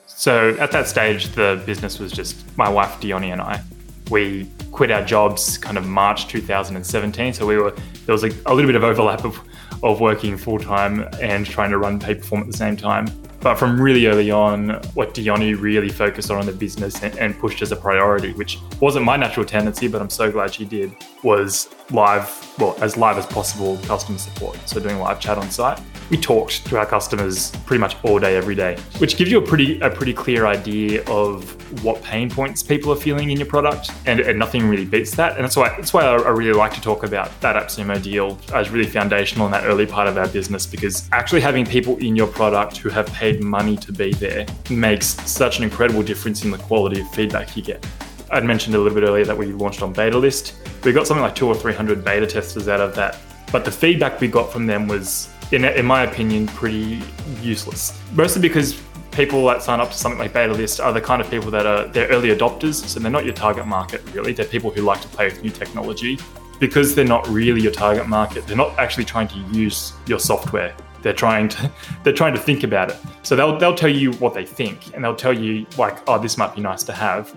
So 0.07 0.57
at 0.59 0.73
that 0.73 0.89
stage, 0.89 1.29
the 1.31 1.63
business 1.67 1.99
was 1.99 2.13
just 2.13 2.57
my 2.57 2.69
wife, 2.69 3.01
Diony, 3.01 3.31
and 3.31 3.41
I 3.41 3.63
we 4.11 4.49
quit 4.73 4.91
our 4.91 5.05
jobs 5.05 5.59
kind 5.59 5.79
of 5.79 5.87
March 5.87 6.29
2017. 6.29 7.35
So 7.35 7.47
we 7.47 7.57
were 7.57 7.75
there 8.07 8.13
was 8.13 8.25
a, 8.25 8.31
a 8.47 8.55
little 8.55 8.69
bit 8.69 8.77
of 8.77 8.85
overlap 8.85 9.25
of, 9.25 9.41
of 9.83 10.01
working 10.01 10.37
full 10.37 10.59
time 10.59 11.09
and 11.21 11.47
trying 11.47 11.71
to 11.71 11.79
run 11.79 12.01
Paperform 12.01 12.41
at 12.41 12.47
the 12.47 12.57
same 12.57 12.77
time. 12.77 13.07
But 13.41 13.57
from 13.57 13.81
really 13.81 14.07
early 14.07 14.31
on, 14.31 14.71
what 14.95 15.15
Diony 15.15 15.55
really 15.55 15.89
focused 15.89 16.31
on 16.31 16.39
in 16.39 16.47
the 16.47 16.53
business 16.53 17.03
and, 17.03 17.17
and, 17.19 17.37
pushed 17.37 17.61
as 17.61 17.73
a 17.73 17.77
priority, 17.77 18.33
which 18.35 18.59
wasn't 18.79 19.05
my 19.05 19.17
natural 19.17 19.45
tendency, 19.45 19.89
but 19.89 20.01
I'm 20.01 20.11
so 20.11 20.31
glad 20.31 20.55
she 20.55 20.65
did, 20.65 20.95
was 21.25 21.69
live, 21.91 22.55
well, 22.61 22.77
as 22.81 22.97
live 22.97 23.19
as 23.19 23.27
possible 23.27 23.79
customer 23.79 24.19
support. 24.19 24.57
So 24.69 24.79
doing 24.79 24.99
live 25.01 25.19
chat 25.19 25.39
on 25.39 25.51
site. 25.51 25.81
We 26.13 26.19
talked 26.19 26.67
to 26.67 26.77
our 26.77 26.85
customers 26.85 27.53
pretty 27.65 27.81
much 27.81 27.97
all 28.05 28.19
day, 28.19 28.37
every 28.37 28.55
day, 28.55 28.77
which 28.99 29.17
gives 29.17 29.31
you 29.31 29.39
a 29.39 29.41
pretty 29.41 29.81
a 29.81 29.89
pretty 29.89 30.13
clear 30.13 30.45
idea 30.45 31.03
of 31.07 31.57
what 31.83 32.03
pain 32.03 32.29
points 32.29 32.63
people 32.63 32.93
are 32.93 32.97
feeling 32.97 33.31
in 33.31 33.39
your 33.39 33.47
product, 33.47 33.91
and, 34.05 34.21
and 34.21 34.39
nothing 34.39 34.69
really 34.69 34.85
beats 34.85 35.17
that. 35.17 35.37
And 35.37 35.45
that's 35.45 35.57
why 35.57 35.71
that's 35.71 35.95
why 35.95 36.03
I, 36.03 36.17
I 36.17 36.29
really 36.29 36.53
like 36.53 36.75
to 36.75 36.83
talk 36.83 37.03
about 37.03 37.31
that 37.41 37.57
AppSumo 37.57 38.03
deal 38.03 38.39
as 38.53 38.69
really 38.69 38.87
foundational 38.87 39.47
in 39.47 39.53
that 39.53 39.65
early 39.65 39.87
part 39.87 40.07
of 40.07 40.19
our 40.19 40.29
business 40.29 40.67
because 40.67 41.09
actually 41.13 41.41
having 41.41 41.65
people 41.65 41.97
in 41.97 42.15
your 42.15 42.27
product 42.27 42.77
who 42.77 42.91
have 42.91 43.07
paid 43.15 43.43
money 43.43 43.79
to 43.79 43.91
be 43.91 44.13
there 44.13 44.45
makes 44.69 45.07
such 45.07 45.57
an 45.57 45.65
incredible 45.65 46.03
difference 46.03 46.45
in 46.45 46.51
the 46.51 46.59
quality 46.59 47.01
of 47.01 47.11
feedback 47.13 47.57
you 47.57 47.63
get. 47.63 47.87
I'd 48.31 48.45
mentioned 48.45 48.75
a 48.75 48.79
little 48.79 48.95
bit 48.95 49.09
earlier 49.09 49.25
that 49.25 49.39
we 49.39 49.47
launched 49.47 49.81
on 49.81 49.95
BetaList. 49.95 50.85
We 50.85 50.93
got 50.93 51.07
something 51.07 51.23
like 51.23 51.35
two 51.35 51.47
or 51.47 51.55
three 51.55 51.73
hundred 51.73 52.05
beta 52.05 52.27
testers 52.27 52.69
out 52.69 52.83
of 52.83 52.95
that, 52.97 53.17
but 53.51 53.65
the 53.65 53.73
feedback 53.73 54.21
we 54.21 54.29
got 54.29 54.53
from 54.53 54.67
them 54.67 54.87
was 54.87 55.31
in, 55.53 55.65
in 55.65 55.85
my 55.85 56.05
opinion, 56.05 56.47
pretty 56.49 57.03
useless. 57.41 57.99
Mostly 58.13 58.41
because 58.41 58.81
people 59.11 59.45
that 59.47 59.63
sign 59.63 59.81
up 59.81 59.91
to 59.91 59.97
something 59.97 60.19
like 60.19 60.33
BetaList 60.33 60.83
are 60.83 60.93
the 60.93 61.01
kind 61.01 61.21
of 61.21 61.31
people 61.31 61.51
that 61.51 61.67
are 61.67 61.87
they're 61.89 62.09
early 62.09 62.31
adopters 62.31 62.75
so 62.75 62.99
they're 62.99 63.11
not 63.11 63.25
your 63.25 63.35
target 63.35 63.67
market 63.67 64.03
really. 64.13 64.33
They're 64.33 64.47
people 64.47 64.71
who 64.71 64.83
like 64.83 65.01
to 65.03 65.09
play 65.09 65.27
with 65.27 65.43
new 65.43 65.51
technology. 65.51 66.19
Because 66.59 66.95
they're 66.95 67.05
not 67.05 67.27
really 67.29 67.61
your 67.61 67.73
target 67.73 68.07
market 68.07 68.47
they're 68.47 68.57
not 68.57 68.79
actually 68.79 69.05
trying 69.05 69.29
to 69.29 69.39
use 69.53 69.93
your 70.07 70.19
software. 70.19 70.75
They're 71.03 71.13
trying 71.13 71.49
to 71.51 71.71
they're 72.03 72.13
trying 72.13 72.35
to 72.35 72.41
think 72.41 72.63
about 72.63 72.91
it. 72.91 72.97
So 73.23 73.37
they'll, 73.37 73.59
they'll 73.59 73.75
tell 73.75 73.91
you 73.91 74.13
what 74.15 74.33
they 74.33 74.47
think 74.47 74.95
and 74.95 75.05
they'll 75.05 75.17
tell 75.17 75.33
you 75.33 75.67
like 75.77 76.09
oh 76.09 76.19
this 76.19 76.39
might 76.39 76.55
be 76.55 76.63
nice 76.63 76.83
to 76.85 76.93
have. 76.93 77.37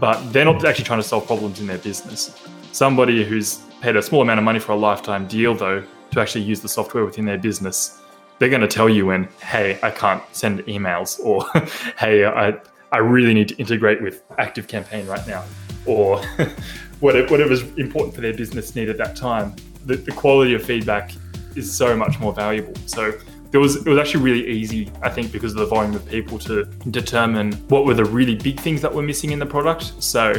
But 0.00 0.20
they're 0.32 0.44
not 0.44 0.64
actually 0.64 0.84
trying 0.84 1.00
to 1.00 1.08
solve 1.08 1.26
problems 1.26 1.60
in 1.60 1.66
their 1.66 1.78
business. 1.78 2.42
Somebody 2.72 3.24
who's 3.24 3.58
paid 3.80 3.96
a 3.96 4.02
small 4.02 4.22
amount 4.22 4.38
of 4.38 4.44
money 4.44 4.58
for 4.58 4.72
a 4.72 4.76
lifetime 4.76 5.26
deal 5.26 5.54
though 5.54 5.84
to 6.14 6.20
actually 6.20 6.42
use 6.42 6.60
the 6.60 6.68
software 6.68 7.04
within 7.04 7.24
their 7.24 7.38
business, 7.38 8.00
they're 8.38 8.48
going 8.48 8.60
to 8.60 8.68
tell 8.68 8.88
you 8.88 9.06
when, 9.06 9.28
hey, 9.42 9.78
I 9.82 9.90
can't 9.90 10.22
send 10.32 10.60
emails, 10.60 11.20
or 11.20 11.46
hey, 11.98 12.24
I, 12.24 12.54
I 12.92 12.98
really 12.98 13.34
need 13.34 13.48
to 13.48 13.56
integrate 13.56 14.02
with 14.02 14.22
Active 14.38 14.66
Campaign 14.66 15.06
right 15.06 15.26
now, 15.26 15.44
or 15.86 16.18
whatever, 17.00 17.28
whatever's 17.28 17.62
important 17.76 18.14
for 18.14 18.20
their 18.20 18.34
business 18.34 18.74
need 18.74 18.88
at 18.88 18.98
that 18.98 19.16
time. 19.16 19.54
The, 19.86 19.96
the 19.96 20.12
quality 20.12 20.54
of 20.54 20.64
feedback 20.64 21.12
is 21.54 21.72
so 21.72 21.96
much 21.96 22.18
more 22.18 22.32
valuable. 22.32 22.74
So 22.86 23.12
it 23.52 23.58
was 23.58 23.76
it 23.76 23.86
was 23.86 23.98
actually 23.98 24.24
really 24.24 24.48
easy, 24.48 24.90
I 25.02 25.10
think, 25.10 25.30
because 25.30 25.52
of 25.52 25.58
the 25.58 25.66
volume 25.66 25.94
of 25.94 26.04
people 26.08 26.38
to 26.40 26.64
determine 26.90 27.52
what 27.68 27.84
were 27.84 27.94
the 27.94 28.04
really 28.04 28.34
big 28.34 28.58
things 28.58 28.80
that 28.80 28.92
were 28.92 29.02
missing 29.02 29.30
in 29.30 29.38
the 29.38 29.46
product. 29.46 30.02
So 30.02 30.32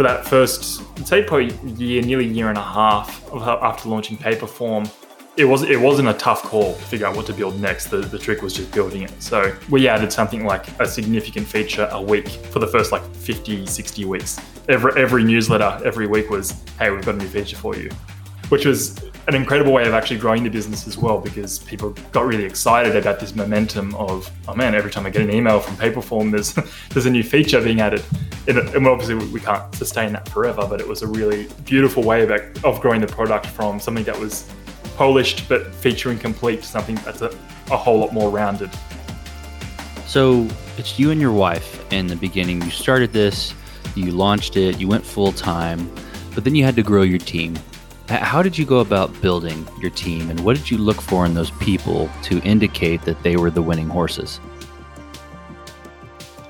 for 0.00 0.04
that 0.04 0.26
first, 0.26 0.80
I'd 0.96 1.06
say 1.06 1.22
probably 1.22 1.52
year, 1.76 2.00
nearly 2.00 2.24
year 2.24 2.48
and 2.48 2.56
a 2.56 2.62
half 2.62 3.22
after 3.34 3.90
launching 3.90 4.16
Paperform, 4.16 4.90
it 5.36 5.44
was 5.44 5.62
it 5.62 5.78
wasn't 5.78 6.08
a 6.08 6.14
tough 6.14 6.42
call 6.42 6.72
to 6.72 6.82
figure 6.84 7.06
out 7.06 7.14
what 7.14 7.26
to 7.26 7.34
build 7.34 7.60
next. 7.60 7.88
The, 7.88 7.98
the 7.98 8.18
trick 8.18 8.40
was 8.40 8.54
just 8.54 8.72
building 8.72 9.02
it. 9.02 9.22
So 9.22 9.54
we 9.68 9.88
added 9.88 10.10
something 10.10 10.46
like 10.46 10.68
a 10.80 10.88
significant 10.88 11.46
feature 11.46 11.86
a 11.92 12.00
week 12.00 12.28
for 12.28 12.60
the 12.60 12.66
first 12.66 12.92
like 12.92 13.04
50, 13.14 13.66
60 13.66 14.04
weeks. 14.06 14.40
Every 14.70 14.90
every 14.96 15.22
newsletter 15.22 15.78
every 15.84 16.06
week 16.06 16.30
was, 16.30 16.64
hey, 16.78 16.90
we've 16.90 17.04
got 17.04 17.16
a 17.16 17.18
new 17.18 17.28
feature 17.28 17.56
for 17.56 17.76
you, 17.76 17.90
which 18.48 18.64
was 18.64 19.09
an 19.34 19.40
incredible 19.40 19.72
way 19.72 19.86
of 19.86 19.94
actually 19.94 20.18
growing 20.18 20.42
the 20.42 20.50
business 20.50 20.86
as 20.86 20.98
well 20.98 21.18
because 21.18 21.58
people 21.60 21.94
got 22.12 22.26
really 22.26 22.44
excited 22.44 22.96
about 22.96 23.20
this 23.20 23.34
momentum 23.34 23.94
of 23.94 24.30
oh 24.48 24.54
man 24.54 24.74
every 24.74 24.90
time 24.90 25.06
I 25.06 25.10
get 25.10 25.22
an 25.22 25.32
email 25.32 25.60
from 25.60 25.76
Paperform 25.76 26.30
there's 26.30 26.54
there's 26.90 27.06
a 27.06 27.10
new 27.10 27.22
feature 27.22 27.62
being 27.62 27.80
added. 27.80 28.02
And, 28.48 28.58
and 28.58 28.86
obviously 28.86 29.14
we 29.14 29.40
can't 29.40 29.74
sustain 29.74 30.12
that 30.12 30.28
forever 30.28 30.66
but 30.68 30.80
it 30.80 30.88
was 30.88 31.02
a 31.02 31.06
really 31.06 31.48
beautiful 31.64 32.02
way 32.02 32.22
of, 32.22 32.30
of 32.64 32.80
growing 32.80 33.00
the 33.00 33.06
product 33.06 33.46
from 33.46 33.78
something 33.80 34.04
that 34.04 34.18
was 34.18 34.50
polished 34.96 35.48
but 35.48 35.74
feature 35.74 36.10
incomplete 36.10 36.62
to 36.62 36.66
something 36.66 36.96
that's 36.96 37.22
a, 37.22 37.28
a 37.70 37.76
whole 37.76 37.98
lot 37.98 38.12
more 38.12 38.30
rounded. 38.30 38.70
So 40.06 40.48
it's 40.76 40.98
you 40.98 41.12
and 41.12 41.20
your 41.20 41.32
wife 41.32 41.84
in 41.92 42.08
the 42.08 42.16
beginning. 42.16 42.62
You 42.62 42.70
started 42.70 43.12
this 43.12 43.54
you 43.94 44.12
launched 44.12 44.56
it 44.56 44.78
you 44.78 44.88
went 44.88 45.04
full 45.04 45.32
time 45.32 45.90
but 46.34 46.44
then 46.44 46.54
you 46.54 46.64
had 46.64 46.76
to 46.76 46.82
grow 46.82 47.02
your 47.02 47.18
team 47.18 47.56
how 48.18 48.42
did 48.42 48.58
you 48.58 48.64
go 48.66 48.80
about 48.80 49.20
building 49.20 49.66
your 49.80 49.90
team, 49.90 50.30
and 50.30 50.40
what 50.40 50.56
did 50.56 50.70
you 50.70 50.78
look 50.78 51.00
for 51.00 51.24
in 51.24 51.34
those 51.34 51.50
people 51.52 52.10
to 52.24 52.40
indicate 52.40 53.02
that 53.02 53.22
they 53.22 53.36
were 53.36 53.50
the 53.50 53.62
winning 53.62 53.88
horses? 53.88 54.38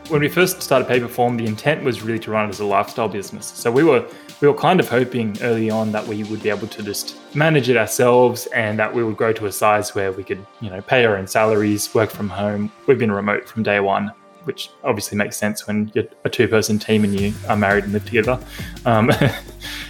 When 0.09 0.23
we 0.23 0.29
first 0.29 0.62
started 0.62 0.88
Paperform, 0.88 1.38
the 1.38 1.47
intent 1.47 1.85
was 1.85 2.02
really 2.02 2.19
to 2.21 2.31
run 2.31 2.47
it 2.47 2.49
as 2.49 2.61
a 2.61 2.64
lifestyle 2.64 3.09
business. 3.09 3.47
So 3.47 3.71
we 3.71 3.85
were 3.85 4.09
we 4.40 4.49
were 4.49 4.55
kind 4.55 4.81
of 4.81 4.88
hoping 4.88 5.37
early 5.43 5.71
on 5.71 5.93
that 5.93 6.07
we 6.07 6.25
would 6.25 6.43
be 6.43 6.49
able 6.49 6.67
to 6.67 6.83
just 6.83 7.19
manage 7.35 7.69
it 7.69 7.76
ourselves 7.76 8.47
and 8.47 8.79
that 8.79 8.93
we 8.93 9.05
would 9.05 9.17
grow 9.17 9.33
to 9.35 9.47
a 9.47 9.52
size 9.52 9.95
where 9.95 10.12
we 10.12 10.25
could, 10.25 10.45
you 10.61 10.71
know, 10.71 10.81
pay 10.81 11.05
our 11.05 11.17
own 11.17 11.26
salaries, 11.26 11.95
work 11.95 12.11
from 12.11 12.31
home. 12.31 12.73
We've 12.87 12.99
been 12.99 13.12
remote 13.12 13.47
from 13.47 13.62
day 13.62 13.81
one, 13.81 14.11
which 14.45 14.71
obviously 14.83 15.19
makes 15.19 15.37
sense 15.37 15.67
when 15.67 15.93
you're 15.95 16.07
a 16.25 16.31
two-person 16.31 16.79
team 16.79 17.05
and 17.05 17.21
you 17.21 17.35
are 17.49 17.57
married 17.57 17.85
and 17.85 17.93
live 17.93 18.07
together. 18.07 18.40
Um, 18.87 19.12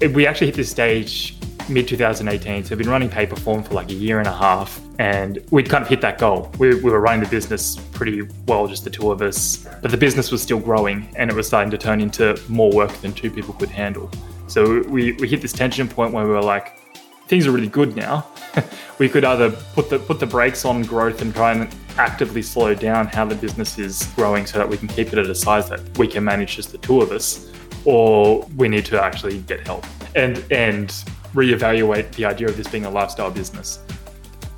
we 0.00 0.26
actually 0.26 0.46
hit 0.46 0.56
this 0.56 0.70
stage 0.70 1.36
mid 1.68 1.86
2018. 1.86 2.64
So 2.64 2.70
we've 2.70 2.78
been 2.78 2.90
running 2.90 3.10
Paperform 3.10 3.66
for 3.66 3.74
like 3.74 3.90
a 3.90 3.94
year 3.94 4.18
and 4.18 4.28
a 4.28 4.32
half, 4.32 4.80
and 4.98 5.44
we'd 5.50 5.68
kind 5.68 5.82
of 5.82 5.88
hit 5.88 6.00
that 6.00 6.18
goal. 6.18 6.50
We, 6.58 6.74
we, 6.76 6.90
were 6.90 7.00
running 7.00 7.22
the 7.22 7.30
business 7.30 7.76
pretty 7.92 8.22
well, 8.46 8.66
just 8.66 8.84
the 8.84 8.90
two 8.90 9.10
of 9.10 9.22
us, 9.22 9.68
but 9.82 9.90
the 9.90 9.96
business 9.96 10.30
was 10.30 10.42
still 10.42 10.60
growing 10.60 11.08
and 11.16 11.30
it 11.30 11.34
was 11.34 11.46
starting 11.46 11.70
to 11.70 11.78
turn 11.78 12.00
into 12.00 12.40
more 12.48 12.70
work 12.70 12.92
than 13.00 13.12
two 13.12 13.30
people 13.30 13.54
could 13.54 13.68
handle. 13.68 14.10
So 14.46 14.82
we, 14.84 15.12
we 15.12 15.28
hit 15.28 15.42
this 15.42 15.52
tension 15.52 15.88
point 15.88 16.12
where 16.12 16.24
we 16.24 16.30
were 16.30 16.42
like, 16.42 16.80
things 17.26 17.46
are 17.46 17.50
really 17.50 17.68
good 17.68 17.94
now. 17.94 18.26
we 18.98 19.08
could 19.08 19.24
either 19.24 19.50
put 19.50 19.90
the 19.90 19.98
put 19.98 20.18
the 20.18 20.26
brakes 20.26 20.64
on 20.64 20.82
growth 20.82 21.20
and 21.20 21.34
try 21.34 21.52
and 21.52 21.68
actively 21.98 22.40
slow 22.40 22.74
down 22.74 23.06
how 23.08 23.24
the 23.24 23.34
business 23.34 23.78
is 23.78 24.06
growing 24.16 24.46
so 24.46 24.56
that 24.56 24.68
we 24.68 24.78
can 24.78 24.88
keep 24.88 25.08
it 25.08 25.18
at 25.18 25.26
a 25.26 25.34
size 25.34 25.68
that 25.68 25.98
we 25.98 26.08
can 26.08 26.24
manage 26.24 26.56
just 26.56 26.72
the 26.72 26.78
two 26.78 27.02
of 27.02 27.12
us 27.12 27.52
or 27.88 28.46
we 28.56 28.68
need 28.68 28.84
to 28.84 29.02
actually 29.02 29.38
get 29.52 29.66
help 29.66 29.86
and 30.14 30.44
and 30.50 30.88
reevaluate 31.32 32.12
the 32.12 32.24
idea 32.26 32.46
of 32.46 32.54
this 32.54 32.68
being 32.68 32.84
a 32.84 32.90
lifestyle 32.90 33.30
business. 33.30 33.78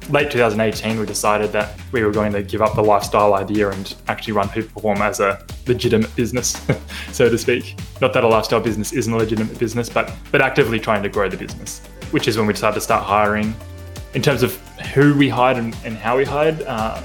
Late 0.08 0.32
2018, 0.32 0.98
we 0.98 1.06
decided 1.06 1.52
that 1.52 1.78
we 1.92 2.02
were 2.02 2.10
going 2.10 2.32
to 2.32 2.42
give 2.42 2.60
up 2.60 2.74
the 2.74 2.82
lifestyle 2.82 3.34
idea 3.34 3.70
and 3.70 3.94
actually 4.08 4.32
run 4.32 4.48
Paperform 4.48 4.98
as 4.98 5.20
a 5.20 5.44
legitimate 5.68 6.14
business, 6.16 6.60
so 7.12 7.28
to 7.28 7.38
speak. 7.38 7.78
Not 8.00 8.12
that 8.14 8.24
a 8.24 8.26
lifestyle 8.26 8.60
business 8.60 8.92
isn't 8.92 9.12
a 9.12 9.16
legitimate 9.16 9.56
business, 9.60 9.88
but 9.88 10.12
but 10.32 10.42
actively 10.42 10.80
trying 10.80 11.04
to 11.04 11.08
grow 11.08 11.28
the 11.28 11.36
business, 11.36 11.86
which 12.10 12.26
is 12.26 12.36
when 12.36 12.48
we 12.48 12.52
decided 12.52 12.74
to 12.74 12.80
start 12.80 13.04
hiring. 13.04 13.54
In 14.14 14.22
terms 14.22 14.42
of 14.42 14.56
who 14.92 15.16
we 15.16 15.28
hired 15.28 15.56
and, 15.56 15.76
and 15.84 15.96
how 15.96 16.16
we 16.16 16.24
hired, 16.24 16.62
uh, 16.62 17.00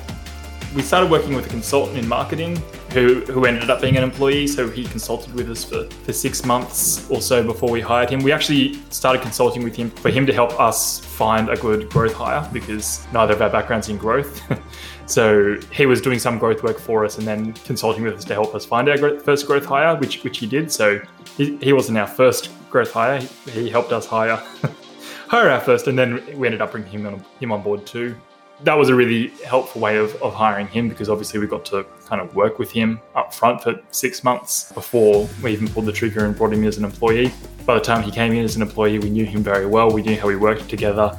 we 0.75 0.81
started 0.81 1.11
working 1.11 1.35
with 1.35 1.45
a 1.45 1.49
consultant 1.49 1.99
in 1.99 2.07
marketing 2.07 2.59
who, 2.95 3.19
who 3.25 3.43
ended 3.43 3.69
up 3.69 3.81
being 3.81 3.97
an 3.97 4.03
employee. 4.03 4.47
So 4.47 4.69
he 4.69 4.85
consulted 4.85 5.33
with 5.33 5.51
us 5.51 5.65
for, 5.65 5.83
for 6.05 6.13
six 6.13 6.45
months 6.45 7.09
or 7.11 7.21
so 7.21 7.43
before 7.43 7.69
we 7.69 7.81
hired 7.81 8.09
him. 8.09 8.23
We 8.23 8.31
actually 8.31 8.75
started 8.89 9.21
consulting 9.21 9.65
with 9.65 9.75
him 9.75 9.89
for 9.89 10.09
him 10.09 10.25
to 10.25 10.33
help 10.33 10.57
us 10.57 10.99
find 10.99 11.49
a 11.49 11.57
good 11.57 11.89
growth 11.89 12.13
hire 12.13 12.49
because 12.53 13.05
neither 13.11 13.33
of 13.33 13.41
our 13.41 13.49
backgrounds 13.49 13.89
in 13.89 13.97
growth. 13.97 14.41
so 15.07 15.59
he 15.73 15.85
was 15.85 15.99
doing 15.99 16.19
some 16.19 16.39
growth 16.39 16.63
work 16.63 16.79
for 16.79 17.03
us 17.03 17.17
and 17.17 17.27
then 17.27 17.51
consulting 17.65 18.01
with 18.01 18.15
us 18.15 18.23
to 18.23 18.33
help 18.33 18.55
us 18.55 18.65
find 18.65 18.87
our 18.87 19.19
first 19.19 19.45
growth 19.45 19.65
hire, 19.65 19.97
which 19.97 20.23
which 20.23 20.37
he 20.37 20.47
did. 20.47 20.71
So 20.71 21.01
he, 21.35 21.57
he 21.57 21.73
wasn't 21.73 21.97
our 21.97 22.07
first 22.07 22.49
growth 22.69 22.93
hire. 22.93 23.19
He, 23.19 23.63
he 23.63 23.69
helped 23.69 23.91
us 23.91 24.05
hire 24.05 24.41
hire 25.27 25.49
our 25.49 25.59
first, 25.59 25.87
and 25.87 25.99
then 25.99 26.23
we 26.37 26.47
ended 26.47 26.61
up 26.61 26.71
bringing 26.71 26.91
him 26.91 27.07
on, 27.07 27.25
him 27.41 27.51
on 27.51 27.61
board 27.61 27.85
too 27.85 28.15
that 28.63 28.75
was 28.75 28.89
a 28.89 28.95
really 28.95 29.27
helpful 29.45 29.81
way 29.81 29.97
of, 29.97 30.15
of 30.21 30.33
hiring 30.33 30.67
him 30.67 30.87
because 30.87 31.09
obviously 31.09 31.39
we 31.39 31.47
got 31.47 31.65
to 31.65 31.85
kind 32.05 32.21
of 32.21 32.35
work 32.35 32.57
with 32.57 32.71
him 32.71 32.99
up 33.13 33.33
front 33.33 33.61
for 33.61 33.79
six 33.91 34.23
months 34.23 34.71
before 34.71 35.27
we 35.43 35.51
even 35.51 35.67
pulled 35.67 35.85
the 35.85 35.91
trigger 35.91 36.25
and 36.25 36.35
brought 36.35 36.53
him 36.53 36.61
in 36.61 36.67
as 36.67 36.77
an 36.77 36.85
employee. 36.85 37.33
By 37.65 37.75
the 37.75 37.81
time 37.81 38.03
he 38.03 38.11
came 38.11 38.31
in 38.31 38.43
as 38.43 38.55
an 38.55 38.61
employee, 38.61 38.99
we 38.99 39.09
knew 39.09 39.25
him 39.25 39.43
very 39.43 39.65
well. 39.65 39.91
We 39.91 40.03
knew 40.03 40.15
how 40.19 40.27
we 40.27 40.35
worked 40.35 40.69
together. 40.69 41.17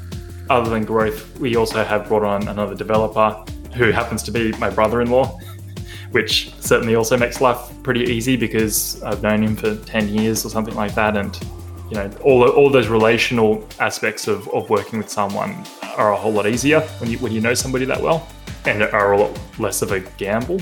Other 0.49 0.71
than 0.71 0.85
growth, 0.85 1.39
we 1.39 1.57
also 1.57 1.85
have 1.85 2.09
brought 2.09 2.23
on 2.23 2.49
another 2.49 2.75
developer 2.75 3.45
who 3.75 3.91
happens 3.91 4.23
to 4.25 4.31
be 4.31 4.53
my 4.53 4.71
brother 4.71 5.03
in 5.03 5.11
law, 5.11 5.39
which 6.13 6.55
certainly 6.61 6.95
also 6.95 7.19
makes 7.19 7.41
life 7.41 7.59
pretty 7.83 8.05
easy 8.05 8.37
because 8.37 9.03
I've 9.03 9.23
known 9.23 9.43
him 9.43 9.57
for 9.57 9.77
10 9.77 10.09
years 10.09 10.47
or 10.47 10.49
something 10.49 10.75
like 10.75 10.95
that. 10.95 11.17
And 11.17 11.39
you 11.91 11.95
know, 11.97 12.11
all, 12.23 12.49
all 12.49 12.71
those 12.71 12.89
relational 12.89 13.67
aspects 13.79 14.27
of, 14.29 14.49
of 14.49 14.69
working 14.71 14.99
with 14.99 15.09
someone 15.09 15.65
are 15.97 16.13
a 16.13 16.17
whole 16.17 16.33
lot 16.33 16.47
easier 16.47 16.81
when 16.99 17.11
you, 17.11 17.19
when 17.19 17.33
you 17.33 17.41
know 17.41 17.55
somebody 17.55 17.85
that 17.85 18.01
well 18.01 18.29
and 18.65 18.83
are 18.83 19.13
a 19.13 19.19
lot 19.19 19.41
less 19.59 19.83
of 19.83 19.93
a 19.93 20.01
gamble. 20.01 20.61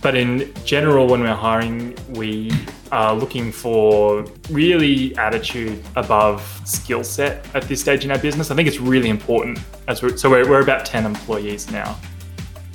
But 0.00 0.16
in 0.16 0.52
general, 0.64 1.06
when 1.06 1.20
we're 1.20 1.34
hiring, 1.34 1.96
we 2.10 2.50
are 2.90 3.14
looking 3.14 3.52
for 3.52 4.24
really 4.50 5.16
attitude 5.16 5.82
above 5.96 6.42
skill 6.64 7.04
set 7.04 7.46
at 7.54 7.64
this 7.64 7.80
stage 7.80 8.04
in 8.04 8.10
our 8.10 8.18
business. 8.18 8.50
I 8.50 8.54
think 8.54 8.68
it's 8.68 8.80
really 8.80 9.08
important. 9.08 9.58
As 9.88 10.02
we're, 10.02 10.16
so 10.16 10.30
we're, 10.30 10.48
we're 10.48 10.62
about 10.62 10.84
10 10.84 11.06
employees 11.06 11.70
now. 11.70 11.98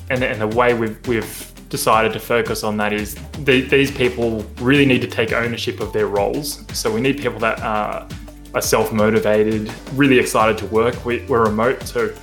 And, 0.09 0.23
and 0.23 0.41
the 0.41 0.47
way 0.47 0.73
we've, 0.73 1.07
we've 1.07 1.51
decided 1.69 2.11
to 2.13 2.19
focus 2.19 2.63
on 2.63 2.77
that 2.77 2.91
is 2.91 3.15
the, 3.43 3.61
these 3.61 3.91
people 3.91 4.43
really 4.59 4.85
need 4.85 5.01
to 5.01 5.07
take 5.07 5.31
ownership 5.31 5.79
of 5.79 5.93
their 5.93 6.07
roles. 6.07 6.65
So 6.77 6.91
we 6.91 6.99
need 6.99 7.19
people 7.19 7.39
that 7.39 7.61
are, 7.61 8.07
are 8.53 8.61
self 8.61 8.91
motivated, 8.91 9.71
really 9.93 10.19
excited 10.19 10.57
to 10.59 10.65
work. 10.67 11.05
We, 11.05 11.21
are 11.29 11.43
remote, 11.43 11.83
so 11.83 12.13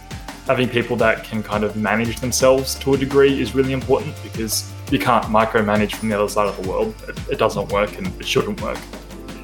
having 0.46 0.68
people 0.68 0.96
that 0.96 1.24
can 1.24 1.42
kind 1.42 1.64
of 1.64 1.76
manage 1.76 2.20
themselves 2.20 2.74
to 2.76 2.94
a 2.94 2.96
degree 2.96 3.40
is 3.40 3.54
really 3.54 3.72
important 3.72 4.14
because 4.22 4.72
you 4.90 4.98
can't 4.98 5.24
micromanage 5.26 5.94
from 5.94 6.08
the 6.08 6.16
other 6.16 6.28
side 6.28 6.48
of 6.48 6.60
the 6.62 6.68
world. 6.68 6.94
It, 7.08 7.18
it 7.32 7.38
doesn't 7.38 7.72
work 7.72 7.96
and 7.98 8.06
it 8.20 8.26
shouldn't 8.26 8.60
work. 8.60 8.78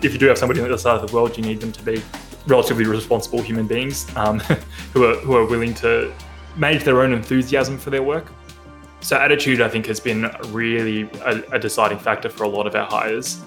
If 0.02 0.12
you 0.12 0.18
do 0.18 0.26
have 0.26 0.38
somebody 0.38 0.60
on 0.60 0.66
the 0.66 0.74
other 0.74 0.80
side 0.80 1.00
of 1.00 1.08
the 1.08 1.14
world, 1.14 1.36
you 1.36 1.44
need 1.44 1.60
them 1.60 1.72
to 1.72 1.82
be 1.82 2.02
relatively 2.46 2.86
responsible 2.86 3.40
human 3.40 3.66
beings 3.68 4.14
um, 4.16 4.40
who 4.92 5.04
are 5.04 5.14
who 5.16 5.36
are 5.36 5.46
willing 5.46 5.74
to 5.74 6.12
manage 6.56 6.84
their 6.84 7.00
own 7.02 7.12
enthusiasm 7.12 7.78
for 7.78 7.90
their 7.90 8.02
work. 8.02 8.32
So 9.02 9.16
attitude, 9.16 9.60
I 9.60 9.68
think, 9.68 9.86
has 9.86 9.98
been 10.00 10.30
really 10.48 11.10
a, 11.24 11.42
a 11.52 11.58
deciding 11.58 11.98
factor 11.98 12.28
for 12.30 12.44
a 12.44 12.48
lot 12.48 12.66
of 12.66 12.74
our 12.76 12.86
hires. 12.86 13.42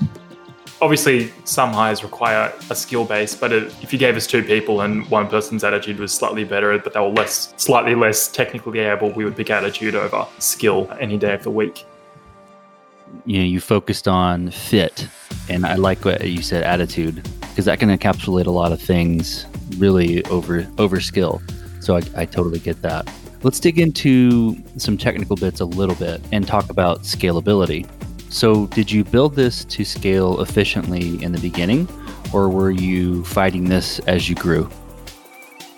Obviously, 0.81 1.31
some 1.45 1.71
hires 1.71 2.03
require 2.03 2.53
a 2.69 2.75
skill 2.75 3.05
base, 3.05 3.33
but 3.33 3.53
if 3.53 3.93
you 3.93 3.97
gave 3.97 4.17
us 4.17 4.27
two 4.27 4.43
people 4.43 4.81
and 4.81 5.09
one 5.09 5.29
person's 5.29 5.63
attitude 5.63 5.97
was 5.97 6.13
slightly 6.13 6.43
better, 6.43 6.77
but 6.77 6.93
they 6.93 6.99
were 6.99 7.07
less, 7.07 7.53
slightly 7.55 7.95
less 7.95 8.27
technically 8.27 8.79
able, 8.79 9.09
we 9.11 9.23
would 9.23 9.37
pick 9.37 9.49
attitude 9.49 9.95
over 9.95 10.27
skill 10.39 10.91
any 10.99 11.17
day 11.17 11.33
of 11.33 11.43
the 11.43 11.49
week. 11.49 11.85
You 13.25 13.39
know, 13.39 13.45
you 13.45 13.61
focused 13.61 14.09
on 14.09 14.51
fit, 14.51 15.07
and 15.47 15.65
I 15.65 15.75
like 15.75 16.03
what 16.03 16.27
you 16.27 16.41
said, 16.41 16.63
attitude, 16.63 17.23
because 17.39 17.63
that 17.63 17.79
can 17.79 17.87
encapsulate 17.87 18.45
a 18.45 18.51
lot 18.51 18.73
of 18.73 18.81
things 18.81 19.45
really 19.77 20.25
over 20.25 20.67
over 20.77 20.99
skill. 20.99 21.41
So 21.79 21.95
I, 21.95 22.01
I 22.17 22.25
totally 22.25 22.59
get 22.59 22.81
that. 22.81 23.09
Let's 23.43 23.59
dig 23.59 23.79
into 23.79 24.55
some 24.77 24.97
technical 24.97 25.35
bits 25.35 25.59
a 25.59 25.65
little 25.65 25.95
bit 25.95 26.21
and 26.31 26.47
talk 26.47 26.69
about 26.69 27.03
scalability. 27.03 27.87
So, 28.29 28.67
did 28.67 28.91
you 28.91 29.03
build 29.03 29.35
this 29.35 29.63
to 29.65 29.85
scale 29.85 30.41
efficiently 30.41 31.23
in 31.23 31.31
the 31.31 31.39
beginning, 31.39 31.87
or 32.33 32.49
were 32.49 32.71
you 32.71 33.23
fighting 33.23 33.65
this 33.65 33.99
as 33.99 34.29
you 34.29 34.35
grew? 34.35 34.69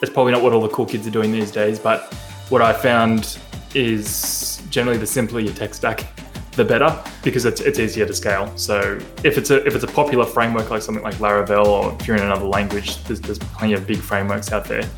It's 0.02 0.12
probably 0.12 0.32
not 0.32 0.42
what 0.42 0.54
all 0.54 0.62
the 0.62 0.70
cool 0.70 0.86
kids 0.86 1.06
are 1.08 1.12
doing 1.12 1.32
these 1.32 1.52
days, 1.52 1.78
but 1.78 2.14
what 2.50 2.62
I 2.62 2.72
found 2.72 3.38
is 3.76 4.64
generally 4.70 4.98
the 4.98 5.06
simpler 5.06 5.40
your 5.40 5.54
tech 5.54 5.74
stack, 5.74 6.06
the 6.54 6.64
better, 6.64 7.04
because 7.24 7.46
it's, 7.46 7.62
it's 7.62 7.80
easier 7.80 8.06
to 8.06 8.14
scale. 8.14 8.52
So 8.56 8.98
if 9.24 9.38
it's 9.38 9.50
a 9.50 9.66
if 9.66 9.76
it's 9.76 9.84
a 9.84 9.88
popular 9.88 10.26
framework 10.26 10.70
like 10.70 10.82
something 10.82 11.04
like 11.04 11.16
Laravel, 11.16 11.66
or 11.66 11.98
if 12.00 12.08
you're 12.08 12.16
in 12.16 12.24
another 12.24 12.48
language, 12.48 13.04
there's, 13.04 13.20
there's 13.20 13.40
plenty 13.40 13.74
of 13.74 13.86
big 13.86 13.98
frameworks 13.98 14.52
out 14.52 14.66
there 14.66 14.90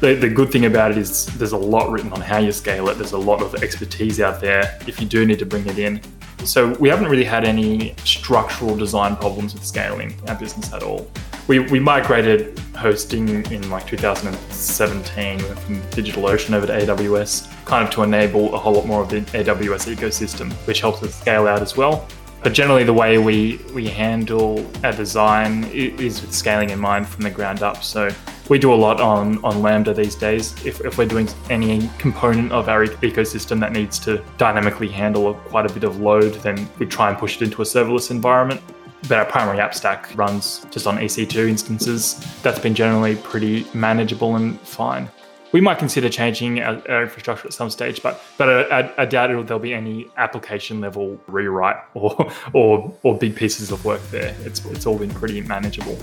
the, 0.00 0.14
the 0.14 0.28
good 0.28 0.52
thing 0.52 0.66
about 0.66 0.92
it 0.92 0.98
is 0.98 1.26
there's 1.38 1.52
a 1.52 1.56
lot 1.56 1.90
written 1.90 2.12
on 2.12 2.20
how 2.20 2.38
you 2.38 2.52
scale 2.52 2.88
it. 2.88 2.94
There's 2.94 3.12
a 3.12 3.18
lot 3.18 3.42
of 3.42 3.62
expertise 3.62 4.20
out 4.20 4.40
there 4.40 4.78
if 4.86 5.00
you 5.00 5.06
do 5.06 5.26
need 5.26 5.38
to 5.40 5.46
bring 5.46 5.66
it 5.66 5.78
in. 5.78 6.00
So 6.44 6.72
we 6.74 6.88
haven't 6.88 7.08
really 7.08 7.24
had 7.24 7.44
any 7.44 7.94
structural 8.04 8.76
design 8.76 9.16
problems 9.16 9.54
with 9.54 9.64
scaling 9.64 10.14
our 10.28 10.36
business 10.36 10.72
at 10.72 10.82
all. 10.82 11.10
We, 11.48 11.58
we 11.58 11.80
migrated 11.80 12.58
hosting 12.76 13.44
in 13.50 13.68
like 13.70 13.86
2017 13.86 15.38
from 15.40 15.80
DigitalOcean 15.90 16.54
over 16.54 16.66
to 16.66 16.72
AWS, 16.72 17.64
kind 17.64 17.84
of 17.84 17.92
to 17.94 18.02
enable 18.02 18.54
a 18.54 18.58
whole 18.58 18.74
lot 18.74 18.86
more 18.86 19.02
of 19.02 19.08
the 19.08 19.20
AWS 19.22 19.94
ecosystem, 19.94 20.52
which 20.66 20.80
helps 20.80 21.02
us 21.02 21.14
scale 21.14 21.48
out 21.48 21.60
as 21.60 21.76
well. 21.76 22.06
But 22.48 22.54
generally, 22.54 22.82
the 22.82 22.94
way 22.94 23.18
we, 23.18 23.60
we 23.74 23.88
handle 23.88 24.66
our 24.82 24.92
design 24.92 25.64
is 25.64 26.22
with 26.22 26.32
scaling 26.32 26.70
in 26.70 26.78
mind 26.78 27.06
from 27.06 27.24
the 27.24 27.30
ground 27.30 27.62
up. 27.62 27.84
So 27.84 28.08
we 28.48 28.58
do 28.58 28.72
a 28.72 28.74
lot 28.74 29.02
on, 29.02 29.44
on 29.44 29.60
Lambda 29.60 29.92
these 29.92 30.14
days. 30.14 30.54
If, 30.64 30.80
if 30.80 30.96
we're 30.96 31.04
doing 31.04 31.28
any 31.50 31.90
component 31.98 32.50
of 32.52 32.70
our 32.70 32.86
ecosystem 32.86 33.60
that 33.60 33.72
needs 33.72 33.98
to 33.98 34.24
dynamically 34.38 34.88
handle 34.88 35.34
quite 35.34 35.70
a 35.70 35.74
bit 35.74 35.84
of 35.84 36.00
load, 36.00 36.36
then 36.36 36.66
we 36.78 36.86
try 36.86 37.10
and 37.10 37.18
push 37.18 37.36
it 37.36 37.42
into 37.42 37.60
a 37.60 37.66
serverless 37.66 38.10
environment. 38.10 38.62
But 39.02 39.18
our 39.18 39.26
primary 39.26 39.60
app 39.60 39.74
stack 39.74 40.16
runs 40.16 40.64
just 40.70 40.86
on 40.86 40.96
EC2 40.96 41.50
instances. 41.50 42.14
That's 42.42 42.60
been 42.60 42.74
generally 42.74 43.16
pretty 43.16 43.66
manageable 43.74 44.36
and 44.36 44.58
fine. 44.60 45.10
We 45.52 45.60
might 45.60 45.78
consider 45.78 46.08
changing 46.08 46.60
our, 46.60 46.82
our 46.88 47.02
infrastructure 47.02 47.46
at 47.46 47.52
some 47.52 47.70
stage, 47.70 48.02
but 48.02 48.22
but 48.36 48.70
I, 48.70 48.92
I, 48.98 49.04
doubt 49.06 49.30
it'll, 49.30 49.44
there'll 49.44 49.60
be 49.60 49.72
any 49.72 50.08
application 50.16 50.80
level 50.80 51.18
rewrite 51.26 51.76
or 51.94 52.30
or 52.52 52.94
or 53.02 53.16
big 53.16 53.34
pieces 53.34 53.70
of 53.70 53.84
work 53.84 54.02
there. 54.10 54.34
It's 54.44 54.64
it's 54.66 54.86
all 54.86 54.98
been 54.98 55.10
pretty 55.10 55.40
manageable. 55.40 55.98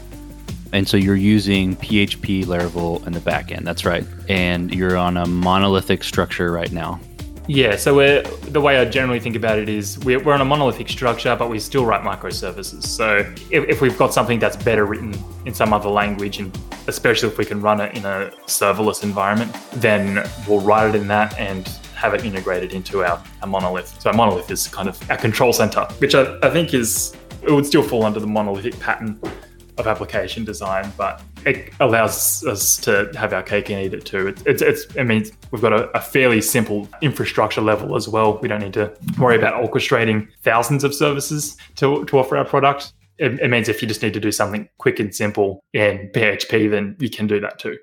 And 0.74 0.88
so 0.88 0.98
you're 0.98 1.16
using 1.16 1.76
PHP 1.78 2.46
Laravel 2.46 3.06
in 3.08 3.14
the 3.14 3.20
backend. 3.20 3.64
That's 3.64 3.86
right. 3.86 4.06
And 4.28 4.74
you're 4.74 4.98
on 4.98 5.16
a 5.16 5.26
monolithic 5.26 6.04
structure 6.04 6.52
right 6.52 6.72
now. 6.72 7.00
Yeah, 7.48 7.76
so 7.76 7.96
we're, 7.96 8.24
the 8.24 8.60
way 8.60 8.80
I 8.80 8.86
generally 8.86 9.20
think 9.20 9.36
about 9.36 9.60
it 9.60 9.70
is 9.70 10.00
we're, 10.00 10.20
we're 10.20 10.34
on 10.34 10.42
a 10.42 10.46
monolithic 10.46 10.90
structure, 10.90 11.36
but 11.36 11.48
we 11.48 11.60
still 11.60 11.86
write 11.86 12.02
microservices. 12.02 12.84
So 12.84 13.18
if, 13.52 13.70
if 13.70 13.82
we've 13.82 13.98
got 13.98 14.16
something 14.16 14.40
that's 14.40 14.58
better 14.58 14.86
written 14.86 15.14
in 15.46 15.54
some 15.54 15.72
other 15.72 15.90
language, 15.90 16.40
and 16.40 16.58
especially 16.88 17.30
if 17.30 17.38
we 17.38 17.46
can 17.46 17.62
run 17.62 17.82
it 17.82 17.96
in 17.96 18.04
a 18.04 18.32
serverless 18.48 19.04
environment, 19.04 19.56
then 19.74 20.28
we'll 20.48 20.62
write 20.62 20.96
it 20.96 20.96
in 20.96 21.08
that 21.10 21.38
and 21.38 21.68
have 21.94 22.16
it 22.16 22.26
integrated 22.26 22.74
into 22.74 23.04
our, 23.04 23.24
our 23.44 23.48
monolith. 23.48 24.02
So 24.02 24.10
our 24.10 24.16
monolith 24.16 24.50
is 24.50 24.68
kind 24.68 24.90
of 24.90 25.12
our 25.12 25.18
control 25.18 25.54
center, 25.54 25.86
which 26.00 26.16
I, 26.16 26.40
I 26.42 26.50
think 26.50 26.74
is, 26.74 27.16
it 27.44 27.52
would 27.52 27.68
still 27.68 27.84
fall 27.84 28.06
under 28.06 28.20
the 28.20 28.28
monolithic 28.28 28.80
pattern 28.80 29.20
of 29.78 29.86
application 29.86 30.46
design, 30.46 30.92
but 30.98 31.22
it 31.46 31.72
allows 31.80 32.44
us 32.46 32.78
to 32.78 33.12
have 33.16 33.32
our 33.32 33.44
cake 33.44 33.70
and 33.70 33.80
eat 33.80 33.94
it 33.94 34.06
too. 34.06 34.28
It's, 34.28 34.42
it's, 34.46 34.62
it's 34.62 34.96
it 34.96 35.04
means 35.04 35.32
we've 35.52 35.62
got 35.62 35.74
a, 35.74 35.96
a, 35.96 36.02
fairly 36.02 36.42
simple 36.42 36.90
infrastructure 37.02 37.62
level 37.62 37.96
as 37.96 38.10
well. 38.10 38.40
We 38.40 38.48
don't 38.48 38.62
need 38.62 38.74
to 38.74 38.92
worry 39.20 39.36
about 39.36 39.64
orchestrating 39.64 40.28
thousands 40.42 40.84
of 40.84 40.94
services 40.94 41.56
to, 41.76 42.04
to 42.06 42.18
offer 42.18 42.36
our 42.36 42.46
product. 42.46 42.94
It, 43.20 43.40
it 43.40 43.50
means 43.50 43.70
if 43.70 43.82
you 43.82 43.88
just 43.88 44.02
need 44.02 44.14
to 44.16 44.20
do 44.20 44.32
something 44.32 44.68
quick 44.80 45.00
and 45.00 45.14
simple 45.14 45.64
in 45.74 46.10
PHP, 46.14 46.70
then 46.70 46.96
you 47.00 47.10
can 47.10 47.28
do 47.28 47.40
that 47.40 47.60
too. 47.60 47.78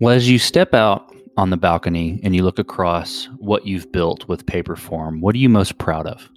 Well, 0.00 0.14
as 0.14 0.28
you 0.28 0.38
step 0.38 0.74
out 0.74 1.14
on 1.36 1.50
the 1.50 1.56
balcony 1.56 2.20
and 2.24 2.34
you 2.34 2.42
look 2.42 2.58
across 2.58 3.26
what 3.38 3.66
you've 3.66 3.90
built 3.92 4.26
with 4.28 4.46
Paperform, 4.46 5.20
what 5.20 5.34
are 5.34 5.38
you 5.38 5.48
most 5.48 5.78
proud 5.78 6.06
of? 6.06 6.28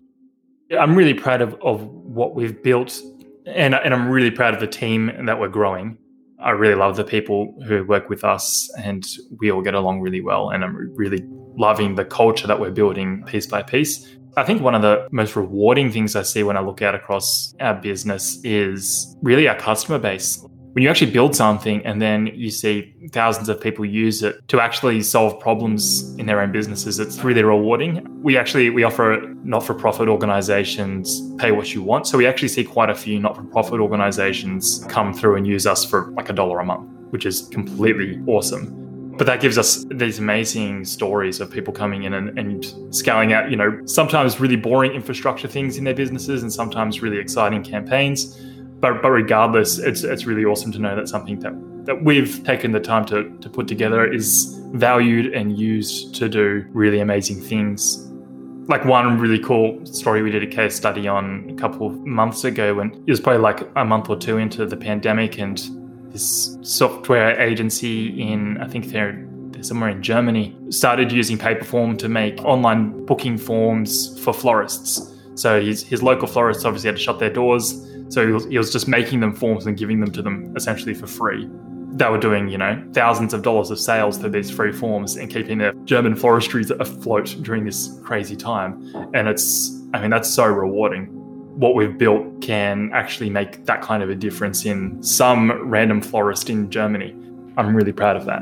I'm 0.79 0.95
really 0.95 1.13
proud 1.13 1.41
of, 1.41 1.55
of 1.61 1.85
what 1.87 2.35
we've 2.35 2.61
built 2.63 2.99
and 3.45 3.75
and 3.75 3.93
I'm 3.93 4.09
really 4.09 4.31
proud 4.31 4.53
of 4.53 4.59
the 4.59 4.67
team 4.67 5.25
that 5.25 5.39
we're 5.39 5.49
growing. 5.49 5.97
I 6.39 6.51
really 6.51 6.75
love 6.75 6.97
the 6.97 7.03
people 7.03 7.55
who 7.67 7.85
work 7.85 8.09
with 8.09 8.23
us, 8.23 8.69
and 8.77 9.05
we 9.39 9.51
all 9.51 9.61
get 9.61 9.75
along 9.75 10.01
really 10.01 10.21
well. 10.21 10.49
And 10.49 10.63
I'm 10.63 10.93
really 10.95 11.23
loving 11.55 11.95
the 11.95 12.05
culture 12.05 12.47
that 12.47 12.59
we're 12.59 12.71
building 12.71 13.23
piece 13.25 13.47
by 13.47 13.61
piece. 13.63 14.17
I 14.35 14.43
think 14.43 14.61
one 14.61 14.73
of 14.73 14.81
the 14.81 15.07
most 15.11 15.35
rewarding 15.35 15.91
things 15.91 16.15
I 16.15 16.23
see 16.23 16.41
when 16.43 16.57
I 16.57 16.61
look 16.61 16.81
out 16.81 16.95
across 16.95 17.53
our 17.59 17.75
business 17.75 18.39
is 18.43 19.15
really 19.21 19.47
our 19.47 19.55
customer 19.55 19.99
base 19.99 20.43
when 20.73 20.81
you 20.81 20.89
actually 20.89 21.11
build 21.11 21.35
something 21.35 21.85
and 21.85 22.01
then 22.01 22.27
you 22.27 22.49
see 22.49 22.95
thousands 23.11 23.47
of 23.47 23.61
people 23.61 23.85
use 23.85 24.23
it 24.23 24.47
to 24.47 24.59
actually 24.59 25.03
solve 25.03 25.39
problems 25.39 26.15
in 26.17 26.25
their 26.25 26.41
own 26.41 26.51
businesses 26.51 26.99
it's 26.99 27.23
really 27.23 27.43
rewarding. 27.43 28.05
We 28.23 28.37
actually 28.37 28.71
we 28.71 28.83
offer 28.83 29.21
not-for-profit 29.43 30.09
organizations 30.09 31.21
pay 31.37 31.51
what 31.51 31.73
you 31.75 31.83
want. 31.83 32.07
So 32.07 32.17
we 32.17 32.25
actually 32.25 32.47
see 32.47 32.63
quite 32.63 32.89
a 32.89 32.95
few 32.95 33.19
not-for-profit 33.19 33.79
organizations 33.79 34.83
come 34.89 35.13
through 35.13 35.35
and 35.35 35.45
use 35.45 35.67
us 35.67 35.85
for 35.85 36.11
like 36.11 36.29
a 36.29 36.33
dollar 36.33 36.59
a 36.59 36.65
month 36.65 36.89
which 37.11 37.27
is 37.27 37.47
completely 37.49 38.19
awesome. 38.25 39.13
But 39.17 39.27
that 39.27 39.39
gives 39.39 39.59
us 39.59 39.85
these 39.91 40.17
amazing 40.17 40.85
stories 40.85 41.39
of 41.39 41.51
people 41.51 41.71
coming 41.71 42.05
in 42.05 42.15
and, 42.15 42.39
and 42.39 42.65
scaling 42.95 43.31
out 43.31 43.51
you 43.51 43.55
know 43.55 43.79
sometimes 43.85 44.39
really 44.39 44.55
boring 44.55 44.93
infrastructure 44.93 45.47
things 45.47 45.77
in 45.77 45.83
their 45.83 45.93
businesses 45.93 46.41
and 46.41 46.51
sometimes 46.51 47.03
really 47.03 47.19
exciting 47.19 47.63
campaigns 47.63 48.39
but 48.83 49.01
but 49.01 49.11
regardless, 49.11 49.79
it's 49.79 50.03
it's 50.03 50.25
really 50.25 50.43
awesome 50.43 50.69
to 50.73 50.79
know 50.79 50.93
that 50.93 51.07
something 51.07 51.39
that 51.39 51.53
that 51.85 52.03
we've 52.03 52.43
taken 52.43 52.73
the 52.73 52.81
time 52.81 53.05
to 53.05 53.29
to 53.39 53.49
put 53.49 53.65
together 53.65 54.05
is 54.05 54.59
valued 54.73 55.33
and 55.33 55.57
used 55.57 56.13
to 56.15 56.27
do 56.27 56.65
really 56.73 56.99
amazing 56.99 57.39
things. 57.39 58.05
Like 58.67 58.83
one 58.83 59.19
really 59.19 59.39
cool 59.39 59.85
story 59.85 60.21
we 60.21 60.31
did 60.31 60.43
a 60.43 60.47
case 60.47 60.75
study 60.75 61.07
on 61.07 61.49
a 61.49 61.53
couple 61.53 61.87
of 61.87 61.93
months 62.05 62.43
ago 62.43 62.75
when 62.75 62.91
it 63.07 63.09
was 63.09 63.21
probably 63.21 63.41
like 63.41 63.61
a 63.77 63.85
month 63.85 64.09
or 64.09 64.17
two 64.17 64.37
into 64.37 64.65
the 64.65 64.77
pandemic 64.77 65.39
and 65.39 65.57
this 66.11 66.57
software 66.61 67.39
agency 67.39 68.21
in 68.21 68.57
I 68.57 68.67
think 68.67 68.87
they're 68.87 69.25
somewhere 69.61 69.91
in 69.91 70.03
Germany 70.03 70.57
started 70.71 71.09
using 71.09 71.37
Paperform 71.37 71.97
to 71.99 72.09
make 72.09 72.43
online 72.43 73.05
booking 73.05 73.37
forms 73.37 74.19
for 74.21 74.33
florists. 74.33 75.09
So 75.35 75.61
his, 75.61 75.83
his 75.83 76.03
local 76.03 76.27
florists 76.27 76.65
obviously 76.65 76.89
had 76.89 76.97
to 76.97 77.01
shut 77.01 77.19
their 77.19 77.31
doors 77.31 77.89
so 78.09 78.25
he 78.25 78.31
was, 78.31 78.45
he 78.45 78.57
was 78.57 78.71
just 78.71 78.87
making 78.87 79.19
them 79.19 79.33
forms 79.33 79.65
and 79.65 79.77
giving 79.77 79.99
them 79.99 80.11
to 80.11 80.21
them 80.21 80.53
essentially 80.55 80.93
for 80.93 81.07
free. 81.07 81.49
They 81.95 82.09
were 82.09 82.17
doing, 82.17 82.47
you 82.47 82.57
know, 82.57 82.83
thousands 82.93 83.33
of 83.33 83.43
dollars 83.43 83.69
of 83.69 83.79
sales 83.79 84.17
through 84.17 84.31
these 84.31 84.49
free 84.49 84.71
forms 84.71 85.15
and 85.15 85.31
keeping 85.31 85.59
their 85.59 85.73
German 85.85 86.15
forestries 86.15 86.71
afloat 86.71 87.35
during 87.41 87.65
this 87.65 87.99
crazy 88.03 88.35
time. 88.35 88.81
And 89.13 89.27
it's, 89.27 89.79
I 89.93 90.01
mean, 90.01 90.09
that's 90.09 90.29
so 90.29 90.45
rewarding. 90.45 91.07
What 91.59 91.75
we've 91.75 91.95
built 91.95 92.41
can 92.41 92.89
actually 92.93 93.29
make 93.29 93.65
that 93.65 93.81
kind 93.81 94.01
of 94.01 94.09
a 94.09 94.15
difference 94.15 94.65
in 94.65 95.01
some 95.03 95.51
random 95.69 96.01
florist 96.01 96.49
in 96.49 96.71
Germany. 96.71 97.15
I'm 97.57 97.75
really 97.75 97.93
proud 97.93 98.15
of 98.15 98.25
that. 98.25 98.41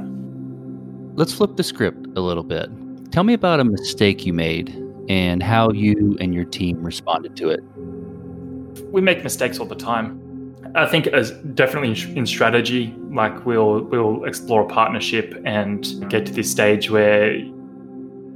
Let's 1.17 1.33
flip 1.33 1.57
the 1.57 1.63
script 1.63 2.07
a 2.15 2.21
little 2.21 2.43
bit. 2.43 2.69
Tell 3.11 3.25
me 3.25 3.33
about 3.33 3.59
a 3.59 3.65
mistake 3.65 4.25
you 4.25 4.31
made 4.31 4.73
and 5.09 5.43
how 5.43 5.71
you 5.71 6.15
and 6.21 6.33
your 6.33 6.45
team 6.45 6.81
responded 6.81 7.35
to 7.35 7.49
it 7.49 7.61
we 8.91 9.01
make 9.01 9.23
mistakes 9.23 9.59
all 9.59 9.65
the 9.65 9.75
time. 9.75 10.19
I 10.75 10.85
think 10.85 11.07
as 11.07 11.31
definitely 11.31 11.91
in 12.15 12.25
strategy, 12.25 12.95
like 13.09 13.45
we'll 13.45 13.81
we'll 13.83 14.23
explore 14.25 14.61
a 14.61 14.67
partnership 14.67 15.41
and 15.45 16.09
get 16.09 16.25
to 16.27 16.31
this 16.31 16.49
stage 16.49 16.89
where 16.89 17.35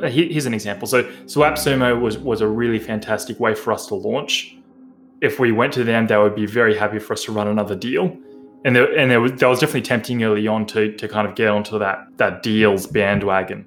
uh, 0.01 0.09
here's 0.09 0.45
an 0.45 0.53
example. 0.53 0.87
So 0.87 1.09
so 1.27 1.41
AppSumo 1.41 1.99
was 1.99 2.17
was 2.17 2.41
a 2.41 2.47
really 2.47 2.79
fantastic 2.79 3.39
way 3.39 3.55
for 3.55 3.71
us 3.71 3.87
to 3.87 3.95
launch. 3.95 4.57
If 5.21 5.39
we 5.39 5.51
went 5.51 5.73
to 5.73 5.83
them, 5.83 6.07
they 6.07 6.17
would 6.17 6.35
be 6.35 6.45
very 6.45 6.75
happy 6.75 6.99
for 6.99 7.13
us 7.13 7.23
to 7.23 7.31
run 7.31 7.47
another 7.47 7.75
deal. 7.75 8.17
And 8.65 8.75
there, 8.75 8.97
and 8.97 9.09
there 9.09 9.21
was, 9.21 9.31
that 9.33 9.47
was 9.47 9.59
definitely 9.59 9.83
tempting 9.83 10.23
early 10.23 10.47
on 10.47 10.65
to, 10.67 10.91
to 10.97 11.07
kind 11.07 11.27
of 11.27 11.35
get 11.35 11.47
onto 11.47 11.79
that 11.79 12.07
that 12.17 12.43
deals 12.43 12.87
bandwagon. 12.87 13.65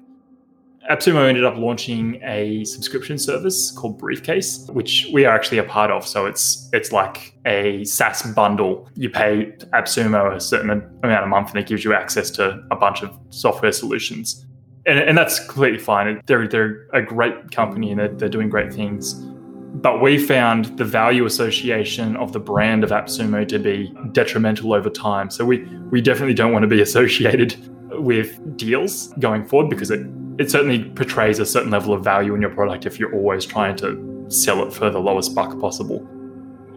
AppSumo 0.89 1.27
ended 1.27 1.45
up 1.45 1.55
launching 1.55 2.19
a 2.23 2.63
subscription 2.65 3.19
service 3.19 3.71
called 3.71 3.99
Briefcase, 3.99 4.67
which 4.69 5.07
we 5.13 5.23
are 5.23 5.35
actually 5.35 5.59
a 5.59 5.63
part 5.63 5.91
of. 5.91 6.05
So 6.05 6.25
it's 6.25 6.67
it's 6.73 6.91
like 6.91 7.35
a 7.45 7.83
SaaS 7.83 8.23
bundle. 8.33 8.89
You 8.95 9.09
pay 9.09 9.53
AppSumo 9.71 10.35
a 10.35 10.39
certain 10.39 10.71
amount 10.71 11.23
a 11.23 11.27
month, 11.27 11.49
and 11.49 11.59
it 11.59 11.67
gives 11.67 11.83
you 11.83 11.93
access 11.93 12.31
to 12.31 12.63
a 12.71 12.75
bunch 12.75 13.03
of 13.03 13.15
software 13.29 13.71
solutions. 13.71 14.47
And, 14.87 14.97
and 14.97 15.15
that's 15.15 15.45
completely 15.45 15.77
fine. 15.77 16.21
They're 16.25 16.47
they're 16.47 16.87
a 16.91 17.03
great 17.03 17.51
company 17.51 17.91
and 17.91 17.99
they're, 17.99 18.15
they're 18.15 18.29
doing 18.29 18.49
great 18.49 18.73
things. 18.73 19.13
But 19.13 20.01
we 20.01 20.17
found 20.17 20.75
the 20.79 20.85
value 20.85 21.25
association 21.25 22.15
of 22.17 22.33
the 22.33 22.39
brand 22.39 22.83
of 22.83 22.89
AppSumo 22.89 23.47
to 23.49 23.59
be 23.59 23.93
detrimental 24.11 24.73
over 24.73 24.89
time. 24.89 25.29
So 25.29 25.45
we 25.45 25.59
we 25.91 26.01
definitely 26.01 26.33
don't 26.33 26.51
want 26.51 26.63
to 26.63 26.67
be 26.67 26.81
associated 26.81 27.55
with 27.91 28.57
deals 28.57 29.13
going 29.19 29.45
forward 29.45 29.69
because 29.69 29.91
it 29.91 30.01
it 30.39 30.49
certainly 30.49 30.85
portrays 30.85 31.37
a 31.39 31.45
certain 31.45 31.69
level 31.69 31.93
of 31.93 32.01
value 32.01 32.33
in 32.33 32.39
your 32.39 32.49
product 32.49 32.85
if 32.85 32.97
you're 32.97 33.13
always 33.13 33.45
trying 33.45 33.75
to 33.75 34.25
sell 34.29 34.65
it 34.65 34.73
for 34.73 34.89
the 34.89 34.99
lowest 34.99 35.35
buck 35.35 35.59
possible. 35.59 35.99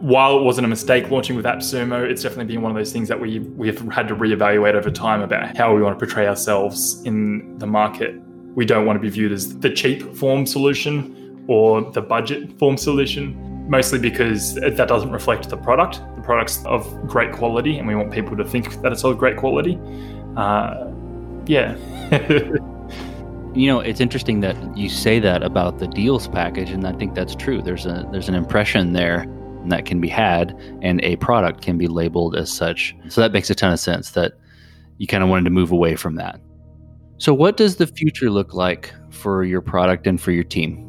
While 0.01 0.37
it 0.37 0.43
wasn't 0.43 0.65
a 0.65 0.67
mistake 0.67 1.09
launching 1.09 1.37
with 1.37 1.45
AppSumo, 1.45 2.03
it's 2.03 2.23
definitely 2.23 2.53
been 2.53 2.61
one 2.61 2.71
of 2.71 2.77
those 2.77 2.91
things 2.91 3.07
that 3.07 3.17
we 3.17 3.39
we've 3.39 3.79
had 3.89 4.09
to 4.09 4.15
reevaluate 4.15 4.73
over 4.73 4.91
time 4.91 5.21
about 5.21 5.55
how 5.55 5.73
we 5.73 5.81
want 5.81 5.97
to 5.97 6.05
portray 6.05 6.27
ourselves 6.27 7.01
in 7.05 7.57
the 7.57 7.65
market. 7.65 8.13
We 8.53 8.65
don't 8.65 8.85
want 8.85 8.97
to 8.97 9.01
be 9.01 9.09
viewed 9.09 9.31
as 9.31 9.57
the 9.57 9.69
cheap 9.69 10.13
form 10.13 10.45
solution 10.45 11.45
or 11.47 11.89
the 11.89 12.01
budget 12.01 12.59
form 12.59 12.75
solution, 12.75 13.69
mostly 13.69 13.97
because 13.97 14.55
that 14.55 14.89
doesn't 14.89 15.11
reflect 15.11 15.47
the 15.47 15.57
product. 15.57 16.01
The 16.17 16.21
product's 16.21 16.65
of 16.65 16.85
great 17.07 17.31
quality, 17.31 17.77
and 17.77 17.87
we 17.87 17.95
want 17.95 18.11
people 18.11 18.35
to 18.35 18.43
think 18.43 18.81
that 18.81 18.91
it's 18.91 19.05
of 19.05 19.17
great 19.17 19.37
quality. 19.37 19.79
Uh, 20.35 20.91
yeah. 21.45 21.77
you 23.55 23.67
know 23.67 23.79
it's 23.79 23.99
interesting 23.99 24.39
that 24.41 24.55
you 24.77 24.89
say 24.89 25.19
that 25.19 25.43
about 25.43 25.79
the 25.79 25.87
deals 25.87 26.27
package 26.27 26.71
and 26.71 26.87
i 26.87 26.91
think 26.93 27.13
that's 27.13 27.35
true. 27.35 27.61
There's 27.61 27.85
a 27.85 28.07
there's 28.11 28.29
an 28.29 28.35
impression 28.35 28.93
there 28.93 29.25
that 29.67 29.85
can 29.85 30.01
be 30.01 30.09
had 30.09 30.57
and 30.81 31.01
a 31.03 31.15
product 31.17 31.61
can 31.61 31.77
be 31.77 31.87
labeled 31.87 32.35
as 32.35 32.51
such. 32.51 32.95
So 33.07 33.21
that 33.21 33.31
makes 33.31 33.49
a 33.49 33.55
ton 33.55 33.71
of 33.71 33.79
sense 33.79 34.11
that 34.11 34.33
you 34.97 35.07
kind 35.07 35.23
of 35.23 35.29
wanted 35.29 35.45
to 35.45 35.49
move 35.49 35.71
away 35.71 35.95
from 35.95 36.15
that. 36.15 36.39
So 37.17 37.33
what 37.33 37.55
does 37.55 37.77
the 37.77 37.87
future 37.87 38.29
look 38.29 38.53
like 38.53 38.93
for 39.09 39.43
your 39.43 39.61
product 39.61 40.05
and 40.07 40.19
for 40.19 40.31
your 40.31 40.43
team? 40.43 40.85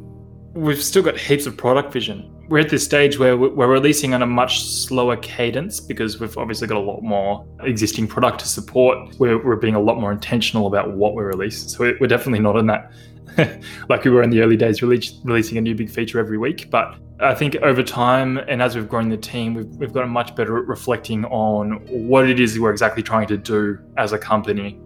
We've 0.54 0.82
still 0.82 1.02
got 1.02 1.16
heaps 1.16 1.46
of 1.46 1.56
product 1.56 1.92
vision 1.92 2.33
we're 2.48 2.60
at 2.60 2.68
this 2.68 2.84
stage 2.84 3.18
where 3.18 3.36
we're 3.36 3.68
releasing 3.68 4.14
on 4.14 4.22
a 4.22 4.26
much 4.26 4.64
slower 4.64 5.16
cadence 5.16 5.80
because 5.80 6.20
we've 6.20 6.36
obviously 6.36 6.66
got 6.66 6.76
a 6.76 6.80
lot 6.80 7.02
more 7.02 7.46
existing 7.60 8.06
product 8.06 8.40
to 8.40 8.48
support. 8.48 9.18
We're, 9.18 9.42
we're 9.44 9.56
being 9.56 9.74
a 9.74 9.80
lot 9.80 9.98
more 9.98 10.12
intentional 10.12 10.66
about 10.66 10.92
what 10.92 11.14
we 11.14 11.22
release. 11.22 11.72
So 11.72 11.94
we're 12.00 12.06
definitely 12.06 12.40
not 12.40 12.56
in 12.56 12.66
that 12.66 12.92
like 13.88 14.04
we 14.04 14.10
were 14.10 14.22
in 14.22 14.30
the 14.30 14.40
early 14.40 14.56
days, 14.56 14.82
release, 14.82 15.18
releasing 15.24 15.58
a 15.58 15.60
new 15.60 15.74
big 15.74 15.90
feature 15.90 16.18
every 16.18 16.38
week. 16.38 16.70
But 16.70 16.96
I 17.20 17.34
think 17.34 17.56
over 17.56 17.82
time 17.82 18.38
and 18.38 18.62
as 18.62 18.76
we've 18.76 18.88
grown 18.88 19.08
the 19.08 19.16
team, 19.16 19.54
we've, 19.54 19.76
we've 19.76 19.92
gotten 19.92 20.10
much 20.10 20.34
better 20.34 20.58
at 20.58 20.66
reflecting 20.66 21.24
on 21.26 21.80
what 22.08 22.28
it 22.28 22.40
is 22.40 22.58
we're 22.58 22.70
exactly 22.70 23.02
trying 23.02 23.26
to 23.28 23.36
do 23.36 23.78
as 23.96 24.12
a 24.12 24.18
company 24.18 24.78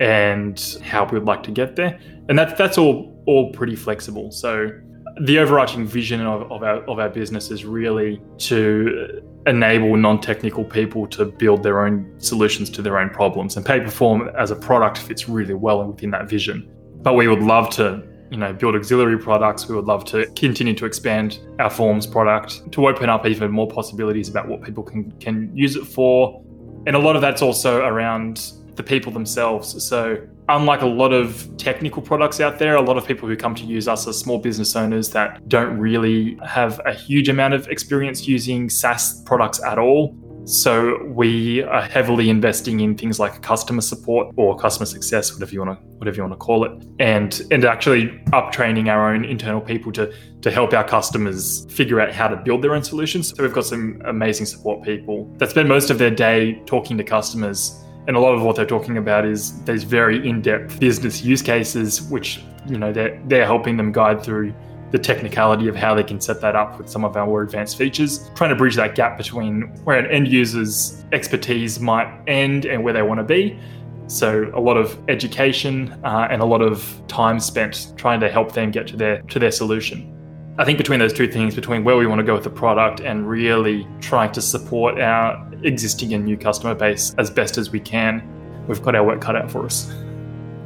and 0.00 0.78
how 0.82 1.04
we'd 1.04 1.24
like 1.24 1.42
to 1.42 1.50
get 1.50 1.76
there. 1.76 2.00
And 2.28 2.38
that, 2.38 2.56
that's 2.56 2.78
all 2.78 3.22
all 3.26 3.52
pretty 3.52 3.76
flexible. 3.76 4.30
So 4.32 4.70
the 5.20 5.38
overarching 5.38 5.86
vision 5.86 6.20
of, 6.20 6.50
of, 6.50 6.62
our, 6.62 6.82
of 6.84 6.98
our 6.98 7.08
business 7.08 7.50
is 7.50 7.64
really 7.64 8.20
to 8.38 9.22
enable 9.46 9.96
non-technical 9.96 10.64
people 10.64 11.06
to 11.06 11.24
build 11.24 11.62
their 11.62 11.84
own 11.86 12.14
solutions 12.18 12.68
to 12.70 12.82
their 12.82 12.98
own 12.98 13.10
problems. 13.10 13.56
And 13.56 13.64
Paperform 13.64 14.34
as 14.34 14.50
a 14.50 14.56
product 14.56 14.98
fits 14.98 15.28
really 15.28 15.54
well 15.54 15.84
within 15.84 16.10
that 16.10 16.28
vision. 16.28 16.70
But 17.02 17.14
we 17.14 17.28
would 17.28 17.42
love 17.42 17.70
to 17.70 18.06
you 18.30 18.36
know 18.36 18.52
build 18.52 18.76
auxiliary 18.76 19.18
products. 19.18 19.68
We 19.68 19.74
would 19.74 19.86
love 19.86 20.04
to 20.06 20.26
continue 20.36 20.74
to 20.74 20.86
expand 20.86 21.40
our 21.58 21.70
forms 21.70 22.06
product 22.06 22.70
to 22.72 22.86
open 22.86 23.08
up 23.08 23.26
even 23.26 23.50
more 23.50 23.68
possibilities 23.68 24.28
about 24.28 24.48
what 24.48 24.62
people 24.62 24.84
can 24.84 25.10
can 25.12 25.54
use 25.56 25.76
it 25.76 25.84
for. 25.84 26.42
And 26.86 26.96
a 26.96 26.98
lot 26.98 27.16
of 27.16 27.22
that's 27.22 27.42
also 27.42 27.82
around 27.84 28.52
the 28.76 28.82
people 28.82 29.12
themselves. 29.12 29.82
So 29.84 30.16
unlike 30.50 30.82
a 30.82 30.86
lot 30.86 31.12
of 31.12 31.48
technical 31.56 32.02
products 32.02 32.40
out 32.40 32.58
there, 32.58 32.76
a 32.76 32.82
lot 32.82 32.96
of 32.96 33.06
people 33.06 33.28
who 33.28 33.36
come 33.36 33.54
to 33.54 33.64
use 33.64 33.88
us 33.88 34.06
are 34.06 34.12
small 34.12 34.38
business 34.38 34.76
owners 34.76 35.10
that 35.10 35.48
don't 35.48 35.78
really 35.78 36.38
have 36.46 36.80
a 36.84 36.92
huge 36.92 37.28
amount 37.28 37.54
of 37.54 37.68
experience 37.68 38.26
using 38.26 38.68
SaaS 38.68 39.22
products 39.22 39.62
at 39.62 39.78
all. 39.78 40.16
So 40.44 41.04
we 41.04 41.62
are 41.62 41.82
heavily 41.82 42.30
investing 42.30 42.80
in 42.80 42.96
things 42.96 43.20
like 43.20 43.42
customer 43.42 43.82
support 43.82 44.34
or 44.36 44.56
customer 44.56 44.86
success, 44.86 45.32
whatever 45.32 45.52
you 45.52 45.60
want 45.60 45.78
to 45.78 45.86
whatever 45.98 46.16
you 46.16 46.22
want 46.22 46.32
to 46.32 46.38
call 46.38 46.64
it, 46.64 46.72
and 46.98 47.42
and 47.50 47.64
actually 47.64 48.20
up 48.32 48.50
training 48.50 48.88
our 48.88 49.12
own 49.12 49.24
internal 49.24 49.60
people 49.60 49.92
to 49.92 50.12
to 50.40 50.50
help 50.50 50.72
our 50.72 50.82
customers 50.82 51.66
figure 51.70 52.00
out 52.00 52.12
how 52.12 52.26
to 52.26 52.36
build 52.36 52.62
their 52.62 52.74
own 52.74 52.82
solutions. 52.82 53.28
So 53.36 53.42
we've 53.42 53.52
got 53.52 53.66
some 53.66 54.00
amazing 54.06 54.46
support 54.46 54.82
people 54.82 55.32
that 55.36 55.50
spend 55.50 55.68
most 55.68 55.90
of 55.90 55.98
their 55.98 56.10
day 56.10 56.60
talking 56.64 56.96
to 56.96 57.04
customers 57.04 57.78
and 58.06 58.16
a 58.16 58.20
lot 58.20 58.34
of 58.34 58.42
what 58.42 58.56
they're 58.56 58.66
talking 58.66 58.96
about 58.96 59.24
is 59.24 59.62
these 59.64 59.84
very 59.84 60.28
in-depth 60.28 60.80
business 60.80 61.22
use 61.22 61.42
cases 61.42 62.02
which 62.02 62.42
you 62.66 62.78
know 62.78 62.92
they're, 62.92 63.20
they're 63.26 63.46
helping 63.46 63.76
them 63.76 63.92
guide 63.92 64.22
through 64.22 64.54
the 64.90 64.98
technicality 64.98 65.68
of 65.68 65.76
how 65.76 65.94
they 65.94 66.02
can 66.02 66.20
set 66.20 66.40
that 66.40 66.56
up 66.56 66.78
with 66.78 66.88
some 66.88 67.04
of 67.04 67.16
our 67.16 67.26
more 67.26 67.42
advanced 67.42 67.78
features. 67.78 68.28
Trying 68.34 68.50
to 68.50 68.56
bridge 68.56 68.76
that 68.76 68.94
gap 68.94 69.16
between 69.16 69.62
where 69.84 69.98
an 69.98 70.10
end 70.10 70.28
user's 70.28 71.04
expertise 71.12 71.78
might 71.78 72.12
end 72.26 72.66
and 72.66 72.82
where 72.82 72.92
they 72.92 73.02
want 73.02 73.18
to 73.18 73.24
be. 73.24 73.58
So 74.08 74.50
a 74.54 74.60
lot 74.60 74.76
of 74.76 74.98
education 75.08 75.92
uh, 76.04 76.26
and 76.30 76.42
a 76.42 76.44
lot 76.44 76.62
of 76.62 77.00
time 77.06 77.38
spent 77.38 77.92
trying 77.96 78.18
to 78.20 78.28
help 78.28 78.52
them 78.52 78.72
get 78.72 78.88
to 78.88 78.96
their 78.96 79.22
to 79.22 79.38
their 79.38 79.52
solution. 79.52 80.16
I 80.58 80.64
think 80.64 80.78
between 80.78 80.98
those 80.98 81.12
two 81.12 81.30
things, 81.30 81.54
between 81.54 81.84
where 81.84 81.96
we 81.96 82.06
want 82.06 82.18
to 82.18 82.24
go 82.24 82.34
with 82.34 82.44
the 82.44 82.50
product 82.50 83.00
and 83.00 83.28
really 83.28 83.86
trying 84.00 84.32
to 84.32 84.42
support 84.42 85.00
our 85.00 85.49
existing 85.64 86.14
and 86.14 86.24
new 86.24 86.36
customer 86.36 86.74
base 86.74 87.14
as 87.18 87.30
best 87.30 87.58
as 87.58 87.70
we 87.70 87.80
can, 87.80 88.22
we've 88.66 88.82
got 88.82 88.94
our 88.94 89.04
work 89.04 89.20
cut 89.20 89.36
out 89.36 89.50
for 89.50 89.64
us. 89.64 89.92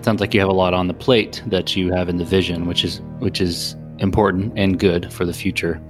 Sounds 0.02 0.20
like 0.20 0.34
you 0.34 0.40
have 0.40 0.48
a 0.48 0.54
lot 0.54 0.74
on 0.74 0.88
the 0.88 0.94
plate 0.94 1.42
that 1.46 1.74
you 1.74 1.92
have 1.92 2.08
in 2.08 2.18
the 2.18 2.24
vision, 2.24 2.66
which 2.66 2.84
is 2.84 3.00
which 3.18 3.40
is 3.40 3.76
important 3.98 4.52
and 4.56 4.78
good 4.78 5.12
for 5.12 5.24
the 5.24 5.32
future. 5.32 5.80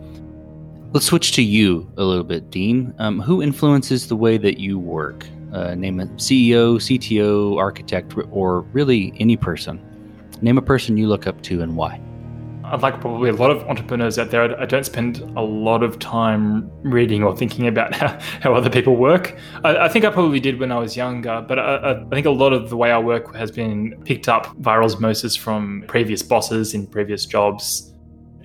Let's 0.92 1.06
switch 1.06 1.32
to 1.32 1.42
you 1.42 1.90
a 1.96 2.04
little 2.04 2.22
bit, 2.22 2.50
Dean. 2.50 2.94
Um, 2.98 3.20
who 3.20 3.42
influences 3.42 4.06
the 4.06 4.14
way 4.14 4.38
that 4.38 4.58
you 4.58 4.78
work? 4.78 5.26
Uh, 5.52 5.74
name 5.74 5.98
a 5.98 6.06
CEO, 6.06 6.76
CTO, 6.76 7.58
architect, 7.58 8.14
or 8.30 8.60
really 8.72 9.12
any 9.18 9.36
person. 9.36 9.80
Name 10.40 10.58
a 10.58 10.62
person 10.62 10.96
you 10.96 11.08
look 11.08 11.26
up 11.26 11.42
to 11.42 11.62
and 11.62 11.76
why 11.76 12.00
like 12.80 13.00
probably 13.00 13.30
a 13.30 13.34
lot 13.34 13.50
of 13.50 13.62
entrepreneurs 13.68 14.18
out 14.18 14.30
there, 14.30 14.58
I 14.60 14.66
don't 14.66 14.84
spend 14.84 15.18
a 15.36 15.42
lot 15.42 15.82
of 15.82 15.98
time 15.98 16.70
reading 16.82 17.22
or 17.22 17.36
thinking 17.36 17.66
about 17.66 17.94
how, 18.00 18.18
how 18.40 18.54
other 18.54 18.70
people 18.70 18.96
work. 18.96 19.36
I, 19.64 19.76
I, 19.76 19.88
think 19.88 20.04
I 20.04 20.10
probably 20.10 20.40
did 20.40 20.58
when 20.58 20.72
I 20.72 20.78
was 20.78 20.96
younger, 20.96 21.44
but 21.46 21.58
I, 21.58 21.92
I, 21.92 22.04
think 22.10 22.26
a 22.26 22.30
lot 22.30 22.52
of 22.52 22.70
the 22.70 22.76
way 22.76 22.90
I 22.90 22.98
work 22.98 23.34
has 23.34 23.50
been 23.50 24.00
picked 24.04 24.28
up 24.28 24.54
via 24.56 24.80
osmosis 24.80 25.36
from 25.36 25.84
previous 25.86 26.22
bosses 26.22 26.74
in 26.74 26.86
previous 26.86 27.26
jobs 27.26 27.92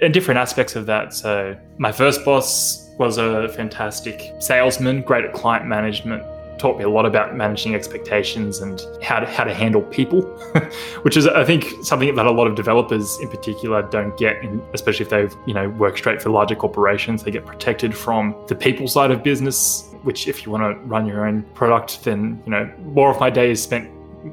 and 0.02 0.14
different 0.14 0.40
aspects 0.40 0.76
of 0.76 0.86
that. 0.86 1.14
So, 1.14 1.58
my 1.78 1.92
first 1.92 2.24
boss 2.24 2.90
was 2.98 3.18
a 3.18 3.48
fantastic 3.50 4.34
salesman, 4.40 5.02
great 5.02 5.26
at 5.26 5.34
client 5.34 5.66
management, 5.66 6.24
taught 6.60 6.78
me 6.78 6.84
a 6.84 6.90
lot 6.90 7.06
about 7.06 7.36
managing 7.36 7.74
expectations 7.74 8.60
and 8.60 8.82
how 9.02 9.20
to, 9.20 9.26
how 9.26 9.44
to 9.44 9.54
handle 9.54 9.82
people, 9.84 10.22
which 11.02 11.18
is, 11.18 11.28
I 11.28 11.44
think, 11.44 11.66
something 11.84 12.14
that 12.16 12.26
a 12.26 12.32
lot 12.32 12.48
of 12.48 12.56
developers 12.56 13.18
in 13.22 13.30
particular 13.30 13.82
don't 13.84 14.16
get, 14.18 14.44
in, 14.44 14.62
especially 14.74 15.06
if 15.06 15.10
they've, 15.10 15.36
you 15.48 15.54
know, 15.54 15.70
work 15.70 15.98
straight 15.98 16.22
for 16.22 16.30
larger 16.30 16.56
corporations. 16.56 17.24
They 17.24 17.32
get 17.32 17.46
protected 17.46 17.96
from 17.96 18.36
the 18.48 18.56
people 18.56 18.88
side 18.88 19.12
of 19.12 19.24
business, 19.24 19.90
which 20.04 20.28
if 20.28 20.46
you 20.46 20.52
want 20.52 20.64
to 20.64 20.80
run 20.86 21.06
your 21.06 21.26
own 21.26 21.44
product, 21.54 22.04
then, 22.04 22.42
you 22.46 22.52
know, 22.52 22.72
more 22.80 23.10
of 23.10 23.20
my 23.20 23.30
day 23.30 23.52
is 23.52 23.64
spent 23.64 23.90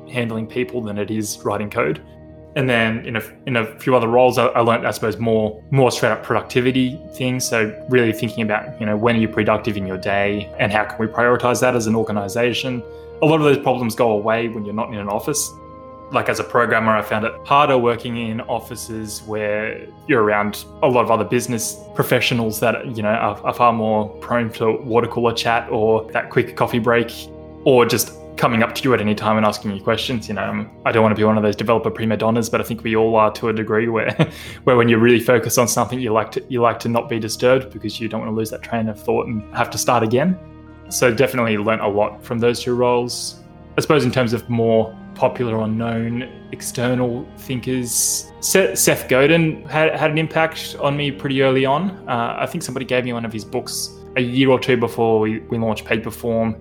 handling 0.08 0.46
people 0.46 0.82
than 0.82 0.98
it 0.98 1.10
is 1.10 1.38
writing 1.44 1.70
code 1.70 2.02
and 2.56 2.68
then 2.68 3.04
in 3.06 3.16
a, 3.16 3.22
in 3.46 3.56
a 3.56 3.78
few 3.78 3.94
other 3.94 4.08
roles 4.08 4.38
I, 4.38 4.46
I 4.46 4.60
learned 4.60 4.86
i 4.86 4.90
suppose 4.90 5.18
more 5.18 5.62
more 5.70 5.92
straight 5.92 6.10
up 6.10 6.22
productivity 6.22 6.98
things. 7.14 7.46
So 7.46 7.86
really 7.88 8.12
thinking 8.12 8.42
about 8.42 8.80
you 8.80 8.86
know 8.86 8.96
when 8.96 9.16
are 9.16 9.18
you 9.18 9.28
productive 9.28 9.76
in 9.76 9.86
your 9.86 9.98
day 9.98 10.52
and 10.58 10.72
how 10.72 10.84
can 10.84 10.98
we 10.98 11.06
prioritize 11.06 11.60
that 11.60 11.76
as 11.76 11.86
an 11.86 11.94
organization? 11.94 12.82
A 13.22 13.26
lot 13.26 13.36
of 13.36 13.44
those 13.44 13.58
problems 13.58 13.94
go 13.94 14.10
away 14.10 14.48
when 14.48 14.64
you're 14.64 14.74
not 14.74 14.88
in 14.88 14.98
an 14.98 15.08
office. 15.08 15.50
Like 16.12 16.28
as 16.28 16.38
a 16.38 16.44
programmer, 16.44 16.92
I 16.92 17.02
found 17.02 17.24
it 17.24 17.32
harder 17.44 17.76
working 17.76 18.16
in 18.16 18.40
offices 18.42 19.22
where 19.22 19.88
you're 20.06 20.22
around 20.22 20.64
a 20.82 20.88
lot 20.88 21.04
of 21.04 21.10
other 21.10 21.24
business 21.24 21.80
professionals 21.94 22.60
that 22.60 22.96
you 22.96 23.02
know 23.02 23.08
are, 23.08 23.36
are 23.44 23.54
far 23.54 23.72
more 23.72 24.08
prone 24.18 24.50
to 24.52 24.72
water 24.72 25.08
cooler 25.08 25.34
chat 25.34 25.68
or 25.70 26.10
that 26.12 26.30
quick 26.30 26.56
coffee 26.56 26.78
break, 26.78 27.12
or 27.64 27.84
just 27.84 28.12
coming 28.36 28.62
up 28.62 28.74
to 28.74 28.82
you 28.84 28.94
at 28.94 29.00
any 29.00 29.14
time 29.14 29.36
and 29.36 29.46
asking 29.46 29.74
you 29.74 29.82
questions. 29.82 30.28
You 30.28 30.34
know, 30.34 30.44
um, 30.44 30.70
I 30.84 30.92
don't 30.92 31.02
want 31.02 31.14
to 31.14 31.18
be 31.18 31.24
one 31.24 31.36
of 31.36 31.42
those 31.42 31.56
developer 31.56 31.90
prima 31.90 32.16
donnas, 32.16 32.50
but 32.50 32.60
I 32.60 32.64
think 32.64 32.82
we 32.82 32.96
all 32.96 33.16
are 33.16 33.32
to 33.32 33.48
a 33.48 33.52
degree 33.52 33.88
where, 33.88 34.12
where 34.64 34.76
when 34.76 34.88
you 34.88 34.98
really 34.98 35.20
focus 35.20 35.58
on 35.58 35.68
something, 35.68 35.98
you 35.98 36.12
like 36.12 36.30
to 36.32 36.44
you 36.48 36.60
like 36.60 36.78
to 36.80 36.88
not 36.88 37.08
be 37.08 37.18
disturbed 37.18 37.72
because 37.72 38.00
you 38.00 38.08
don't 38.08 38.20
want 38.20 38.30
to 38.30 38.36
lose 38.36 38.50
that 38.50 38.62
train 38.62 38.88
of 38.88 39.00
thought 39.00 39.26
and 39.26 39.42
have 39.54 39.70
to 39.70 39.78
start 39.78 40.02
again. 40.02 40.38
So 40.88 41.12
definitely 41.12 41.58
learnt 41.58 41.82
a 41.82 41.88
lot 41.88 42.22
from 42.22 42.38
those 42.38 42.62
two 42.62 42.74
roles. 42.74 43.42
I 43.76 43.80
suppose 43.80 44.04
in 44.04 44.12
terms 44.12 44.32
of 44.32 44.48
more 44.48 44.96
popular 45.16 45.56
or 45.56 45.66
known 45.66 46.30
external 46.52 47.26
thinkers. 47.38 48.30
Seth 48.40 49.08
Godin 49.08 49.64
had, 49.64 49.96
had 49.96 50.10
an 50.10 50.18
impact 50.18 50.76
on 50.80 50.96
me 50.96 51.10
pretty 51.10 51.42
early 51.42 51.64
on. 51.64 51.90
Uh, 52.08 52.36
I 52.38 52.46
think 52.46 52.62
somebody 52.62 52.86
gave 52.86 53.04
me 53.04 53.12
one 53.12 53.24
of 53.24 53.32
his 53.32 53.44
books 53.44 53.98
a 54.16 54.20
year 54.20 54.50
or 54.50 54.60
two 54.60 54.76
before 54.76 55.20
we, 55.20 55.40
we 55.40 55.58
launched 55.58 55.84
Paperform. 55.84 56.60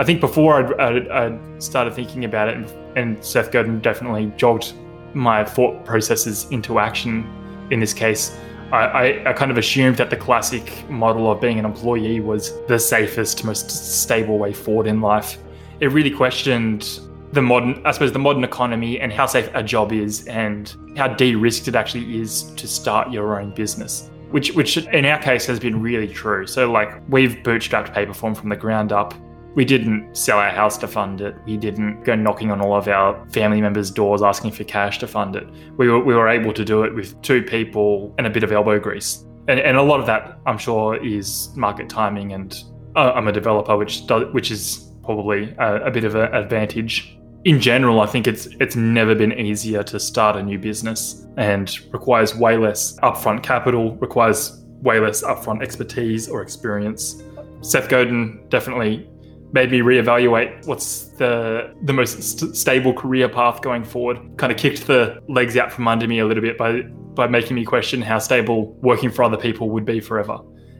I 0.00 0.04
think 0.04 0.20
before 0.20 0.80
I'd, 0.80 1.08
I'd 1.08 1.62
started 1.62 1.94
thinking 1.94 2.24
about 2.24 2.48
it, 2.48 2.70
and, 2.96 3.24
Seth 3.24 3.50
Godin 3.50 3.80
definitely 3.80 4.32
jogged 4.36 4.74
my 5.14 5.44
thought 5.44 5.84
processes 5.84 6.46
into 6.50 6.78
action 6.78 7.26
in 7.70 7.80
this 7.80 7.92
case. 7.92 8.36
I, 8.70 8.76
I, 8.76 9.30
I, 9.30 9.32
kind 9.32 9.50
of 9.50 9.58
assumed 9.58 9.96
that 9.96 10.10
the 10.10 10.16
classic 10.16 10.88
model 10.90 11.30
of 11.30 11.40
being 11.40 11.58
an 11.58 11.64
employee 11.64 12.20
was 12.20 12.52
the 12.66 12.78
safest, 12.78 13.44
most 13.44 13.70
stable 13.70 14.38
way 14.38 14.52
forward 14.52 14.86
in 14.86 15.00
life. 15.00 15.38
It 15.80 15.86
really 15.86 16.10
questioned 16.10 17.00
the 17.32 17.42
modern, 17.42 17.84
I 17.84 17.92
suppose, 17.92 18.12
the 18.12 18.18
modern 18.18 18.44
economy 18.44 19.00
and 19.00 19.12
how 19.12 19.26
safe 19.26 19.50
a 19.54 19.62
job 19.62 19.92
is 19.92 20.26
and 20.26 20.74
how 20.96 21.08
de-risked 21.08 21.68
it 21.68 21.74
actually 21.74 22.20
is 22.20 22.42
to 22.56 22.66
start 22.66 23.10
your 23.10 23.40
own 23.40 23.54
business. 23.54 24.10
Which, 24.30 24.52
which 24.52 24.76
in 24.76 25.06
our 25.06 25.18
case 25.18 25.46
has 25.46 25.58
been 25.58 25.80
really 25.80 26.08
true. 26.08 26.46
So, 26.46 26.70
like, 26.70 27.00
we've 27.08 27.36
bootstrapped 27.36 27.94
Paperform 27.94 28.36
from 28.36 28.50
the 28.50 28.56
ground 28.56 28.92
up. 28.92 29.14
We 29.54 29.64
didn't 29.64 30.16
sell 30.16 30.38
our 30.38 30.50
house 30.50 30.78
to 30.78 30.88
fund 30.88 31.20
it. 31.20 31.34
We 31.46 31.56
didn't 31.56 32.04
go 32.04 32.14
knocking 32.14 32.50
on 32.50 32.60
all 32.60 32.74
of 32.74 32.86
our 32.88 33.26
family 33.30 33.60
members' 33.60 33.90
doors 33.90 34.22
asking 34.22 34.52
for 34.52 34.64
cash 34.64 34.98
to 34.98 35.06
fund 35.06 35.36
it. 35.36 35.48
We 35.76 35.88
were, 35.88 35.98
we 35.98 36.14
were 36.14 36.28
able 36.28 36.52
to 36.52 36.64
do 36.64 36.82
it 36.84 36.94
with 36.94 37.20
two 37.22 37.42
people 37.42 38.14
and 38.18 38.26
a 38.26 38.30
bit 38.30 38.44
of 38.44 38.52
elbow 38.52 38.78
grease. 38.78 39.24
And, 39.48 39.58
and 39.58 39.76
a 39.76 39.82
lot 39.82 40.00
of 40.00 40.06
that, 40.06 40.38
I'm 40.46 40.58
sure, 40.58 41.04
is 41.04 41.50
market 41.56 41.88
timing. 41.88 42.32
And 42.32 42.62
uh, 42.94 43.12
I'm 43.14 43.28
a 43.28 43.32
developer, 43.32 43.76
which 43.76 44.06
does, 44.06 44.32
which 44.32 44.50
is 44.50 44.92
probably 45.02 45.54
a, 45.58 45.86
a 45.86 45.90
bit 45.90 46.04
of 46.04 46.14
an 46.14 46.34
advantage 46.34 47.18
in 47.44 47.60
general, 47.60 48.00
I 48.00 48.06
think 48.06 48.26
it's 48.26 48.46
it's 48.60 48.76
never 48.76 49.14
been 49.14 49.32
easier 49.32 49.82
to 49.84 50.00
start 50.00 50.36
a 50.36 50.42
new 50.42 50.58
business 50.58 51.26
and 51.36 51.78
requires 51.92 52.34
way 52.34 52.56
less 52.56 52.98
upfront 53.00 53.42
capital, 53.42 53.96
requires 53.96 54.64
way 54.82 54.98
less 55.00 55.22
upfront 55.22 55.62
expertise 55.62 56.28
or 56.28 56.42
experience. 56.42 57.22
Seth 57.60 57.88
Godin 57.88 58.44
definitely 58.48 59.08
made 59.52 59.70
me 59.70 59.80
reevaluate 59.80 60.66
what's 60.66 61.08
the 61.16 61.74
the 61.82 61.92
most 61.92 62.22
st- 62.22 62.56
stable 62.56 62.92
career 62.92 63.28
path 63.28 63.62
going 63.62 63.84
forward. 63.84 64.18
Kind 64.36 64.52
of 64.52 64.58
kicked 64.58 64.86
the 64.86 65.18
legs 65.28 65.56
out 65.56 65.72
from 65.72 65.88
under 65.88 66.06
me 66.06 66.18
a 66.18 66.26
little 66.26 66.42
bit 66.42 66.58
by 66.58 66.82
by 67.14 67.26
making 67.26 67.56
me 67.56 67.64
question 67.64 68.00
how 68.00 68.18
stable 68.18 68.72
working 68.80 69.10
for 69.10 69.24
other 69.24 69.36
people 69.36 69.70
would 69.70 69.84
be 69.84 70.00
forever. 70.00 70.38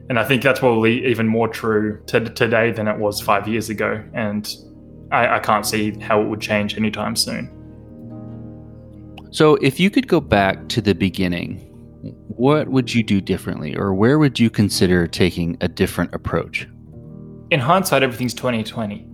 And 0.08 0.18
I 0.18 0.24
think 0.24 0.42
that's 0.42 0.60
probably 0.60 1.04
even 1.06 1.26
more 1.26 1.48
true 1.48 2.02
to 2.06 2.20
today 2.20 2.70
than 2.70 2.88
it 2.88 2.98
was 2.98 3.20
five 3.20 3.46
years 3.46 3.68
ago. 3.68 4.02
And 4.14 4.48
I, 5.10 5.36
I 5.36 5.38
can't 5.40 5.66
see 5.66 5.98
how 5.98 6.22
it 6.22 6.28
would 6.28 6.40
change 6.40 6.76
anytime 6.76 7.16
soon. 7.16 7.54
So, 9.30 9.56
if 9.56 9.78
you 9.78 9.90
could 9.90 10.08
go 10.08 10.20
back 10.20 10.68
to 10.70 10.80
the 10.80 10.94
beginning, 10.94 11.58
what 12.28 12.68
would 12.68 12.94
you 12.94 13.02
do 13.02 13.20
differently, 13.20 13.76
or 13.76 13.92
where 13.92 14.18
would 14.18 14.38
you 14.38 14.48
consider 14.48 15.06
taking 15.06 15.58
a 15.60 15.68
different 15.68 16.14
approach? 16.14 16.66
In 17.50 17.60
hindsight, 17.60 18.02
everything's 18.02 18.34
twenty 18.34 18.62
twenty. 18.62 19.06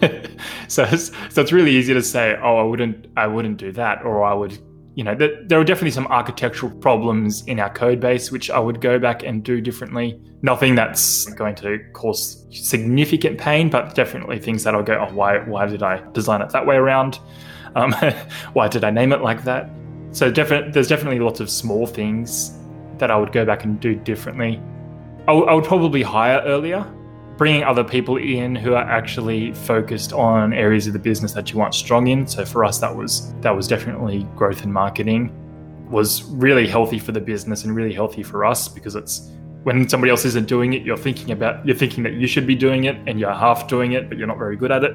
so, 0.68 0.84
it's, 0.84 1.10
so 1.30 1.40
it's 1.40 1.52
really 1.52 1.72
easy 1.72 1.94
to 1.94 2.02
say, 2.02 2.36
"Oh, 2.42 2.56
I 2.58 2.62
wouldn't, 2.62 3.06
I 3.16 3.26
wouldn't 3.26 3.56
do 3.56 3.72
that," 3.72 4.04
or 4.04 4.22
"I 4.22 4.34
would 4.34 4.58
you 4.94 5.04
know, 5.04 5.14
there, 5.14 5.42
there 5.46 5.58
are 5.58 5.64
definitely 5.64 5.92
some 5.92 6.06
architectural 6.08 6.72
problems 6.72 7.42
in 7.46 7.60
our 7.60 7.70
code 7.72 8.00
base, 8.00 8.32
which 8.32 8.50
I 8.50 8.58
would 8.58 8.80
go 8.80 8.98
back 8.98 9.22
and 9.22 9.42
do 9.42 9.60
differently. 9.60 10.20
Nothing 10.42 10.74
that's 10.74 11.26
going 11.34 11.54
to 11.56 11.78
cause 11.92 12.44
significant 12.50 13.38
pain, 13.38 13.70
but 13.70 13.94
definitely 13.94 14.38
things 14.38 14.64
that 14.64 14.74
I'll 14.74 14.82
go, 14.82 15.06
oh, 15.08 15.14
why, 15.14 15.38
why 15.38 15.66
did 15.66 15.82
I 15.82 16.02
design 16.12 16.42
it 16.42 16.50
that 16.50 16.66
way 16.66 16.76
around? 16.76 17.18
Um, 17.76 17.92
why 18.52 18.68
did 18.68 18.84
I 18.84 18.90
name 18.90 19.12
it 19.12 19.22
like 19.22 19.44
that? 19.44 19.70
So 20.12 20.28
there's 20.30 20.88
definitely 20.88 21.20
lots 21.20 21.38
of 21.38 21.48
small 21.48 21.86
things 21.86 22.58
that 22.98 23.10
I 23.10 23.16
would 23.16 23.32
go 23.32 23.44
back 23.44 23.64
and 23.64 23.78
do 23.78 23.94
differently. 23.94 24.60
I, 25.22 25.32
w- 25.32 25.46
I 25.46 25.54
would 25.54 25.64
probably 25.64 26.02
hire 26.02 26.42
earlier 26.44 26.84
bringing 27.40 27.64
other 27.64 27.82
people 27.82 28.18
in 28.18 28.54
who 28.54 28.74
are 28.74 28.84
actually 28.84 29.50
focused 29.54 30.12
on 30.12 30.52
areas 30.52 30.86
of 30.86 30.92
the 30.92 30.98
business 30.98 31.32
that 31.32 31.50
you 31.50 31.58
want 31.58 31.74
strong 31.74 32.08
in. 32.08 32.26
So 32.26 32.44
for 32.44 32.66
us, 32.66 32.80
that 32.80 32.94
was 32.94 33.32
that 33.40 33.56
was 33.56 33.66
definitely 33.66 34.24
growth 34.36 34.62
and 34.62 34.70
marketing 34.70 35.32
was 35.88 36.22
really 36.24 36.66
healthy 36.66 36.98
for 36.98 37.12
the 37.12 37.20
business 37.20 37.64
and 37.64 37.74
really 37.74 37.94
healthy 37.94 38.22
for 38.22 38.44
us 38.44 38.68
because 38.68 38.94
it's 38.94 39.30
when 39.62 39.88
somebody 39.88 40.10
else 40.10 40.26
isn't 40.26 40.48
doing 40.48 40.74
it, 40.74 40.82
you're 40.82 40.98
thinking 40.98 41.30
about 41.30 41.66
you're 41.66 41.74
thinking 41.74 42.02
that 42.02 42.12
you 42.12 42.26
should 42.26 42.46
be 42.46 42.54
doing 42.54 42.84
it 42.84 42.96
and 43.06 43.18
you're 43.18 43.32
half 43.32 43.66
doing 43.68 43.92
it, 43.92 44.10
but 44.10 44.18
you're 44.18 44.28
not 44.28 44.36
very 44.36 44.56
good 44.56 44.70
at 44.70 44.84
it. 44.84 44.92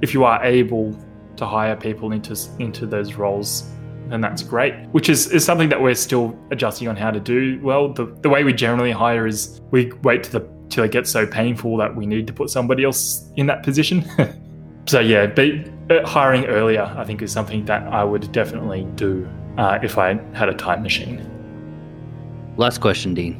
If 0.00 0.14
you 0.14 0.24
are 0.24 0.42
able 0.42 0.98
to 1.36 1.44
hire 1.44 1.76
people 1.76 2.12
into 2.12 2.34
into 2.58 2.86
those 2.86 3.16
roles, 3.16 3.70
then 4.08 4.22
that's 4.22 4.42
great. 4.42 4.72
Which 4.92 5.10
is, 5.10 5.30
is 5.30 5.44
something 5.44 5.68
that 5.68 5.82
we're 5.82 5.94
still 5.94 6.38
adjusting 6.50 6.88
on 6.88 6.96
how 6.96 7.10
to 7.10 7.20
do. 7.20 7.60
Well, 7.62 7.92
the, 7.92 8.06
the 8.22 8.30
way 8.30 8.44
we 8.44 8.54
generally 8.54 8.92
hire 8.92 9.26
is 9.26 9.60
we 9.70 9.92
wait 10.02 10.22
to 10.24 10.32
the 10.32 10.40
till 10.72 10.84
it 10.84 10.90
gets 10.90 11.10
so 11.10 11.26
painful 11.26 11.76
that 11.76 11.94
we 11.94 12.06
need 12.06 12.26
to 12.26 12.32
put 12.32 12.50
somebody 12.50 12.84
else 12.84 13.30
in 13.36 13.46
that 13.46 13.62
position. 13.62 14.04
so 14.86 14.98
yeah, 14.98 15.26
but 15.26 15.50
uh, 15.90 16.06
hiring 16.06 16.46
earlier, 16.46 16.82
I 16.96 17.04
think, 17.04 17.22
is 17.22 17.30
something 17.30 17.64
that 17.66 17.82
I 17.86 18.02
would 18.02 18.32
definitely 18.32 18.84
do 18.96 19.28
uh, 19.58 19.78
if 19.82 19.98
I 19.98 20.14
had 20.32 20.48
a 20.48 20.54
time 20.54 20.82
machine. 20.82 21.28
Last 22.56 22.80
question, 22.80 23.14
Dean. 23.14 23.38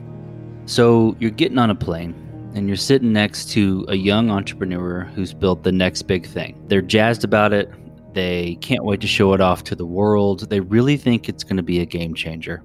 So 0.66 1.16
you're 1.18 1.30
getting 1.30 1.58
on 1.58 1.70
a 1.70 1.74
plane 1.74 2.14
and 2.54 2.68
you're 2.68 2.76
sitting 2.76 3.12
next 3.12 3.50
to 3.52 3.84
a 3.88 3.94
young 3.94 4.30
entrepreneur 4.30 5.04
who's 5.14 5.32
built 5.32 5.62
the 5.62 5.72
next 5.72 6.02
big 6.02 6.26
thing. 6.26 6.62
They're 6.68 6.82
jazzed 6.82 7.24
about 7.24 7.52
it. 7.52 7.70
They 8.14 8.56
can't 8.60 8.84
wait 8.84 9.00
to 9.00 9.06
show 9.06 9.32
it 9.32 9.40
off 9.40 9.64
to 9.64 9.74
the 9.74 9.86
world. 9.86 10.50
They 10.50 10.60
really 10.60 10.98
think 10.98 11.28
it's 11.28 11.44
going 11.44 11.56
to 11.56 11.62
be 11.62 11.80
a 11.80 11.86
game 11.86 12.14
changer. 12.14 12.62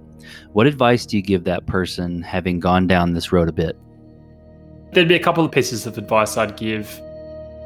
What 0.52 0.68
advice 0.68 1.06
do 1.06 1.16
you 1.16 1.24
give 1.24 1.46
that 1.46 1.68
person 1.68 2.22
having 2.22 2.60
gone 2.60 2.86
down 2.86 3.14
this 3.14 3.32
road 3.32 3.48
a 3.48 3.54
bit? 3.54 3.78
There'd 4.92 5.08
be 5.08 5.16
a 5.16 5.20
couple 5.20 5.44
of 5.44 5.52
pieces 5.52 5.86
of 5.86 5.98
advice 5.98 6.38
I'd 6.38 6.56
give. 6.56 7.00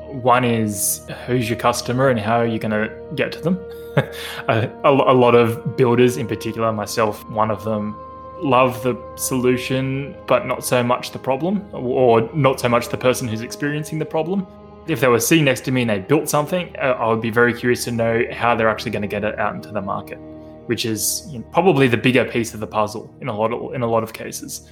One 0.09 0.43
is 0.43 1.07
who's 1.25 1.49
your 1.49 1.57
customer 1.57 2.09
and 2.09 2.19
how 2.19 2.37
are 2.37 2.45
you 2.45 2.59
going 2.59 2.71
to 2.71 2.93
get 3.15 3.31
to 3.33 3.41
them? 3.41 3.59
a, 4.47 4.69
a, 4.83 4.91
lot 4.91 5.35
of 5.35 5.77
builders, 5.77 6.17
in 6.17 6.27
particular, 6.27 6.71
myself, 6.73 7.27
one 7.29 7.51
of 7.51 7.63
them, 7.63 7.95
love 8.41 8.81
the 8.83 8.97
solution, 9.15 10.15
but 10.27 10.47
not 10.47 10.65
so 10.65 10.83
much 10.83 11.11
the 11.11 11.19
problem, 11.19 11.65
or 11.73 12.29
not 12.33 12.59
so 12.59 12.67
much 12.67 12.89
the 12.89 12.97
person 12.97 13.27
who's 13.27 13.41
experiencing 13.41 13.99
the 13.99 14.05
problem. 14.05 14.47
If 14.87 14.99
they 14.99 15.07
were 15.07 15.19
sitting 15.19 15.45
next 15.45 15.61
to 15.65 15.71
me 15.71 15.81
and 15.81 15.89
they 15.89 15.99
built 15.99 16.27
something, 16.27 16.75
uh, 16.77 16.97
I 16.99 17.07
would 17.07 17.21
be 17.21 17.29
very 17.29 17.53
curious 17.53 17.85
to 17.85 17.91
know 17.91 18.23
how 18.31 18.55
they're 18.55 18.69
actually 18.69 18.91
going 18.91 19.03
to 19.03 19.07
get 19.07 19.23
it 19.23 19.37
out 19.37 19.53
into 19.53 19.71
the 19.71 19.81
market, 19.81 20.17
which 20.65 20.85
is 20.85 21.27
you 21.29 21.39
know, 21.39 21.45
probably 21.51 21.87
the 21.87 21.97
bigger 21.97 22.25
piece 22.25 22.55
of 22.55 22.59
the 22.59 22.67
puzzle 22.67 23.15
in 23.21 23.27
a 23.27 23.37
lot 23.37 23.53
of 23.53 23.75
in 23.75 23.83
a 23.83 23.87
lot 23.87 24.01
of 24.01 24.11
cases 24.11 24.67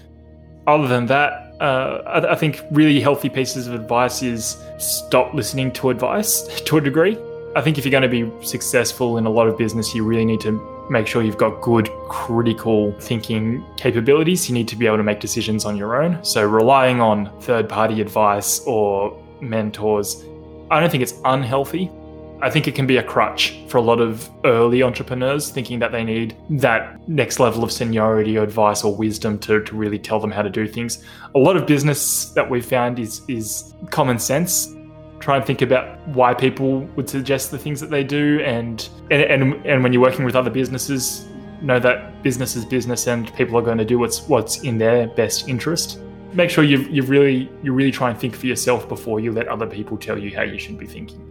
other 0.69 0.87
than 0.87 1.05
that, 1.07 1.53
uh, 1.59 2.01
I, 2.05 2.31
I, 2.31 2.35
think 2.35 2.63
really 2.71 3.01
healthy 3.01 3.29
pieces 3.29 3.67
of 3.67 3.73
advice 3.73 4.23
is 4.23 4.63
stop 4.77 5.33
listening 5.33 5.71
to 5.73 5.89
advice 5.89 6.61
to 6.65 6.77
a 6.77 6.81
degree. 6.81 7.17
I 7.55 7.61
think 7.61 7.77
if 7.77 7.83
you're 7.83 7.91
going 7.91 8.09
to 8.09 8.09
be 8.09 8.31
successful 8.45 9.17
in 9.17 9.25
a 9.25 9.29
lot 9.29 9.47
of 9.47 9.57
business, 9.57 9.93
you 9.93 10.03
really 10.05 10.25
need 10.25 10.39
to 10.41 10.87
make 10.89 11.07
sure 11.07 11.21
you've 11.21 11.37
got 11.37 11.61
good 11.61 11.89
critical 12.07 12.93
thinking 12.99 13.65
capabilities. 13.75 14.47
You 14.47 14.53
need 14.53 14.67
to 14.69 14.75
be 14.75 14.85
able 14.85 14.97
to 14.97 15.03
make 15.03 15.19
decisions 15.19 15.65
on 15.65 15.75
your 15.75 16.01
own. 16.01 16.23
So 16.23 16.45
relying 16.47 17.01
on 17.01 17.29
third 17.41 17.67
party 17.67 18.01
advice 18.01 18.61
or 18.65 19.21
mentors, 19.41 20.23
I 20.71 20.79
don't 20.79 20.89
think 20.89 21.03
it's 21.03 21.15
unhealthy. 21.25 21.91
I 22.41 22.49
think 22.49 22.69
it 22.69 22.75
can 22.75 22.87
be 22.87 22.97
a 22.97 23.03
crutch 23.03 23.59
for 23.67 23.77
a 23.77 23.81
lot 23.81 23.99
of 23.99 24.29
early 24.45 24.81
entrepreneurs 24.81 25.49
thinking 25.49 25.77
that 25.79 25.91
they 25.91 26.05
need 26.05 26.37
that 26.51 27.07
next 27.09 27.39
level 27.39 27.65
of 27.65 27.71
seniority 27.71 28.37
or 28.37 28.43
advice 28.43 28.83
or 28.83 28.95
wisdom 28.95 29.37
to, 29.39 29.61
to 29.61 29.75
really 29.75 29.99
tell 29.99 30.21
them 30.21 30.31
how 30.31 30.41
to 30.41 30.49
do 30.49 30.65
things. 30.65 31.03
A 31.35 31.39
lot 31.39 31.57
of 31.57 31.67
business 31.67 32.29
that 32.31 32.49
we've 32.49 32.65
found 32.65 32.97
is 32.97 33.21
is 33.27 33.73
common 33.89 34.19
sense. 34.19 34.73
Try 35.19 35.35
and 35.35 35.45
think 35.45 35.61
about 35.61 36.07
why 36.09 36.33
people 36.33 36.81
would 36.95 37.09
suggest 37.09 37.51
the 37.51 37.57
things 37.57 37.81
that 37.81 37.89
they 37.89 38.05
do 38.05 38.39
and 38.39 38.87
and 39.11 39.21
and, 39.23 39.65
and 39.65 39.83
when 39.83 39.91
you're 39.91 40.01
working 40.01 40.23
with 40.23 40.35
other 40.35 40.49
businesses, 40.49 41.27
know 41.61 41.77
that 41.79 42.23
business 42.23 42.55
is 42.55 42.63
business 42.63 43.07
and 43.07 43.33
people 43.35 43.57
are 43.57 43.61
going 43.61 43.77
to 43.79 43.85
do 43.85 43.99
what's 43.99 44.21
what's 44.29 44.61
in 44.61 44.77
their 44.77 45.07
best 45.07 45.49
interest. 45.49 45.99
Make 46.31 46.49
sure 46.49 46.63
you 46.63 46.79
you 46.83 47.03
really 47.03 47.51
you 47.63 47.73
really 47.73 47.91
try 47.91 48.09
and 48.09 48.17
think 48.17 48.33
for 48.33 48.47
yourself 48.47 48.87
before 48.87 49.19
you 49.19 49.33
let 49.33 49.49
other 49.49 49.67
people 49.67 49.97
tell 49.97 50.17
you 50.17 50.33
how 50.33 50.43
you 50.43 50.57
should 50.57 50.79
be 50.79 50.87
thinking 50.87 51.25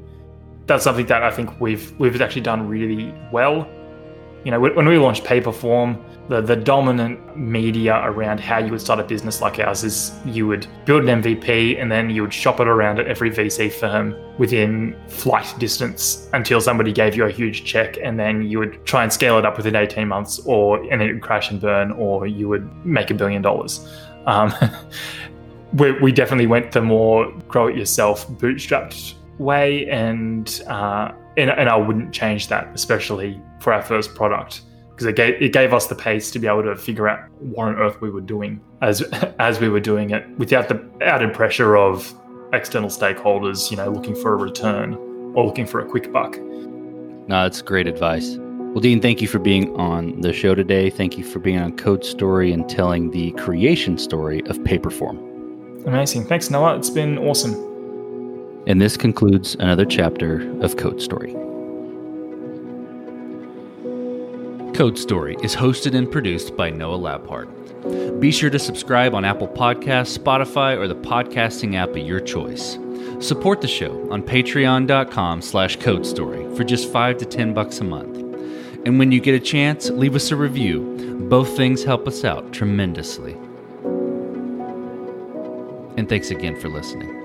that's 0.69 0.85
something 0.85 1.07
that 1.07 1.25
I 1.25 1.31
think 1.31 1.61
we've 1.61 1.99
we've 1.99 2.21
actually 2.21 2.43
done 2.43 2.69
really 2.69 3.13
well. 3.33 3.69
You 4.45 4.53
know, 4.53 4.61
when 4.61 4.87
we 4.87 4.99
launched 4.99 5.25
Paperform, 5.25 6.01
the, 6.29 6.41
the 6.41 6.55
dominant 6.55 7.37
media 7.37 8.01
around 8.05 8.39
how 8.39 8.59
you 8.59 8.71
would 8.71 8.81
start 8.81 9.01
a 9.01 9.03
business 9.03 9.41
like 9.41 9.59
ours 9.59 9.83
is 9.83 10.13
you 10.25 10.47
would 10.47 10.67
build 10.85 11.09
an 11.09 11.23
MVP 11.23 11.81
and 11.81 11.91
then 11.91 12.09
you 12.09 12.23
would 12.23 12.33
shop 12.33 12.61
it 12.61 12.69
around 12.69 13.01
at 13.01 13.09
every 13.09 13.31
VC 13.31 13.71
firm 13.71 14.15
within 14.39 14.97
flight 15.09 15.53
distance 15.59 16.29
until 16.35 16.61
somebody 16.61 16.93
gave 16.93 17.17
you 17.17 17.25
a 17.25 17.31
huge 17.31 17.65
check 17.65 17.99
and 18.03 18.19
then 18.19 18.43
you 18.43 18.61
would 18.61 18.85
try 18.87 19.03
and 19.03 19.13
scale 19.13 19.39
it 19.39 19.45
up 19.45 19.57
within 19.57 19.75
18 19.75 20.07
months 20.07 20.39
or 20.45 20.81
and 20.93 21.03
it 21.03 21.15
would 21.15 21.23
crash 21.23 21.51
and 21.51 21.61
burn 21.61 21.91
or 21.93 22.27
you 22.27 22.49
would 22.49 22.71
make 22.87 23.11
a 23.11 23.15
billion 23.15 23.43
dollars. 23.43 23.87
Um, 24.27 24.55
we, 25.73 25.93
we 26.01 26.13
definitely 26.13 26.47
went 26.47 26.71
the 26.73 26.81
more 26.81 27.31
grow 27.49 27.67
it 27.67 27.77
yourself 27.77 28.29
bootstrapped 28.29 29.15
way 29.39 29.89
and 29.89 30.63
uh, 30.67 31.13
and, 31.37 31.51
and 31.51 31.69
I 31.69 31.77
wouldn't 31.77 32.13
change 32.13 32.49
that, 32.49 32.69
especially 32.75 33.41
for 33.61 33.73
our 33.73 33.83
first 33.83 34.15
product, 34.15 34.63
because 34.91 35.07
it 35.07 35.17
gave 35.17 35.41
it 35.41 35.53
gave 35.53 35.73
us 35.73 35.87
the 35.87 35.95
pace 35.95 36.31
to 36.33 36.39
be 36.39 36.47
able 36.47 36.65
to 36.65 36.77
figure 36.77 37.09
out 37.09 37.31
what 37.41 37.69
on 37.69 37.77
earth 37.77 38.01
we 38.01 38.11
were 38.11 38.21
doing 38.21 38.61
as 38.83 39.03
as 39.39 39.61
we 39.61 39.69
were 39.69 39.81
doing 39.81 40.11
it, 40.11 40.29
without 40.39 40.69
the 40.69 40.85
added 41.01 41.33
pressure 41.33 41.77
of 41.77 42.13
external 42.53 42.89
stakeholders, 42.89 43.71
you 43.71 43.77
know, 43.77 43.91
looking 43.91 44.15
for 44.15 44.33
a 44.33 44.37
return 44.37 44.95
or 45.35 45.45
looking 45.45 45.67
for 45.67 45.81
a 45.81 45.87
quick 45.87 46.13
buck. 46.13 46.39
No, 46.39 47.43
that's 47.43 47.61
great 47.61 47.87
advice. 47.87 48.37
Well, 48.39 48.81
Dean, 48.81 49.01
thank 49.01 49.23
you 49.23 49.29
for 49.29 49.39
being 49.39 49.75
on 49.77 50.21
the 50.21 50.33
show 50.33 50.55
today. 50.55 50.91
Thank 50.91 51.19
you 51.19 51.25
for 51.25 51.39
being 51.39 51.59
on 51.59 51.77
Code 51.77 52.05
Story 52.05 52.53
and 52.53 52.69
telling 52.69 53.11
the 53.11 53.33
creation 53.33 53.99
story 53.99 54.41
of 54.47 54.59
Paperform. 54.59 55.87
Amazing. 55.87 56.27
Thanks, 56.27 56.51
Noah. 56.51 56.77
It's 56.77 56.91
been 56.91 57.19
awesome. 57.19 57.55
And 58.67 58.81
this 58.81 58.97
concludes 58.97 59.55
another 59.55 59.85
chapter 59.85 60.51
of 60.61 60.77
Code 60.77 61.01
Story. 61.01 61.33
Code 64.75 64.99
Story 64.99 65.37
is 65.43 65.57
hosted 65.57 65.95
and 65.97 66.11
produced 66.11 66.57
by 66.57 66.71
Noah 66.71 66.99
Labhart. 66.99 68.21
Be 68.21 68.31
sure 68.31 68.51
to 68.51 68.59
subscribe 68.59 69.15
on 69.15 69.25
Apple 69.25 69.49
Podcasts, 69.49 70.17
Spotify, 70.17 70.77
or 70.77 70.87
the 70.87 70.95
podcasting 70.95 71.75
app 71.75 71.91
of 71.91 71.99
your 71.99 72.21
choice. 72.21 72.79
Support 73.21 73.61
the 73.61 73.69
show 73.69 74.09
on 74.13 74.23
patreon.com 74.23 75.43
slash 75.43 75.79
codestory 75.79 76.57
for 76.57 76.65
just 76.65 76.93
5 76.93 77.19
to 77.19 77.25
10 77.25 77.55
bucks 77.55 77.81
a 77.81 77.85
month. 77.85 78.17
And 78.87 78.99
when 78.99 79.11
you 79.11 79.21
get 79.21 79.35
a 79.35 79.41
chance, 79.41 79.91
leave 79.91 80.15
us 80.15 80.31
a 80.31 80.37
review. 80.37 81.27
Both 81.29 81.57
things 81.57 81.83
help 81.83 82.07
us 82.07 82.25
out 82.25 82.53
tremendously. 82.53 83.33
And 85.97 86.09
thanks 86.09 86.31
again 86.31 86.59
for 86.61 86.69
listening. 86.69 87.18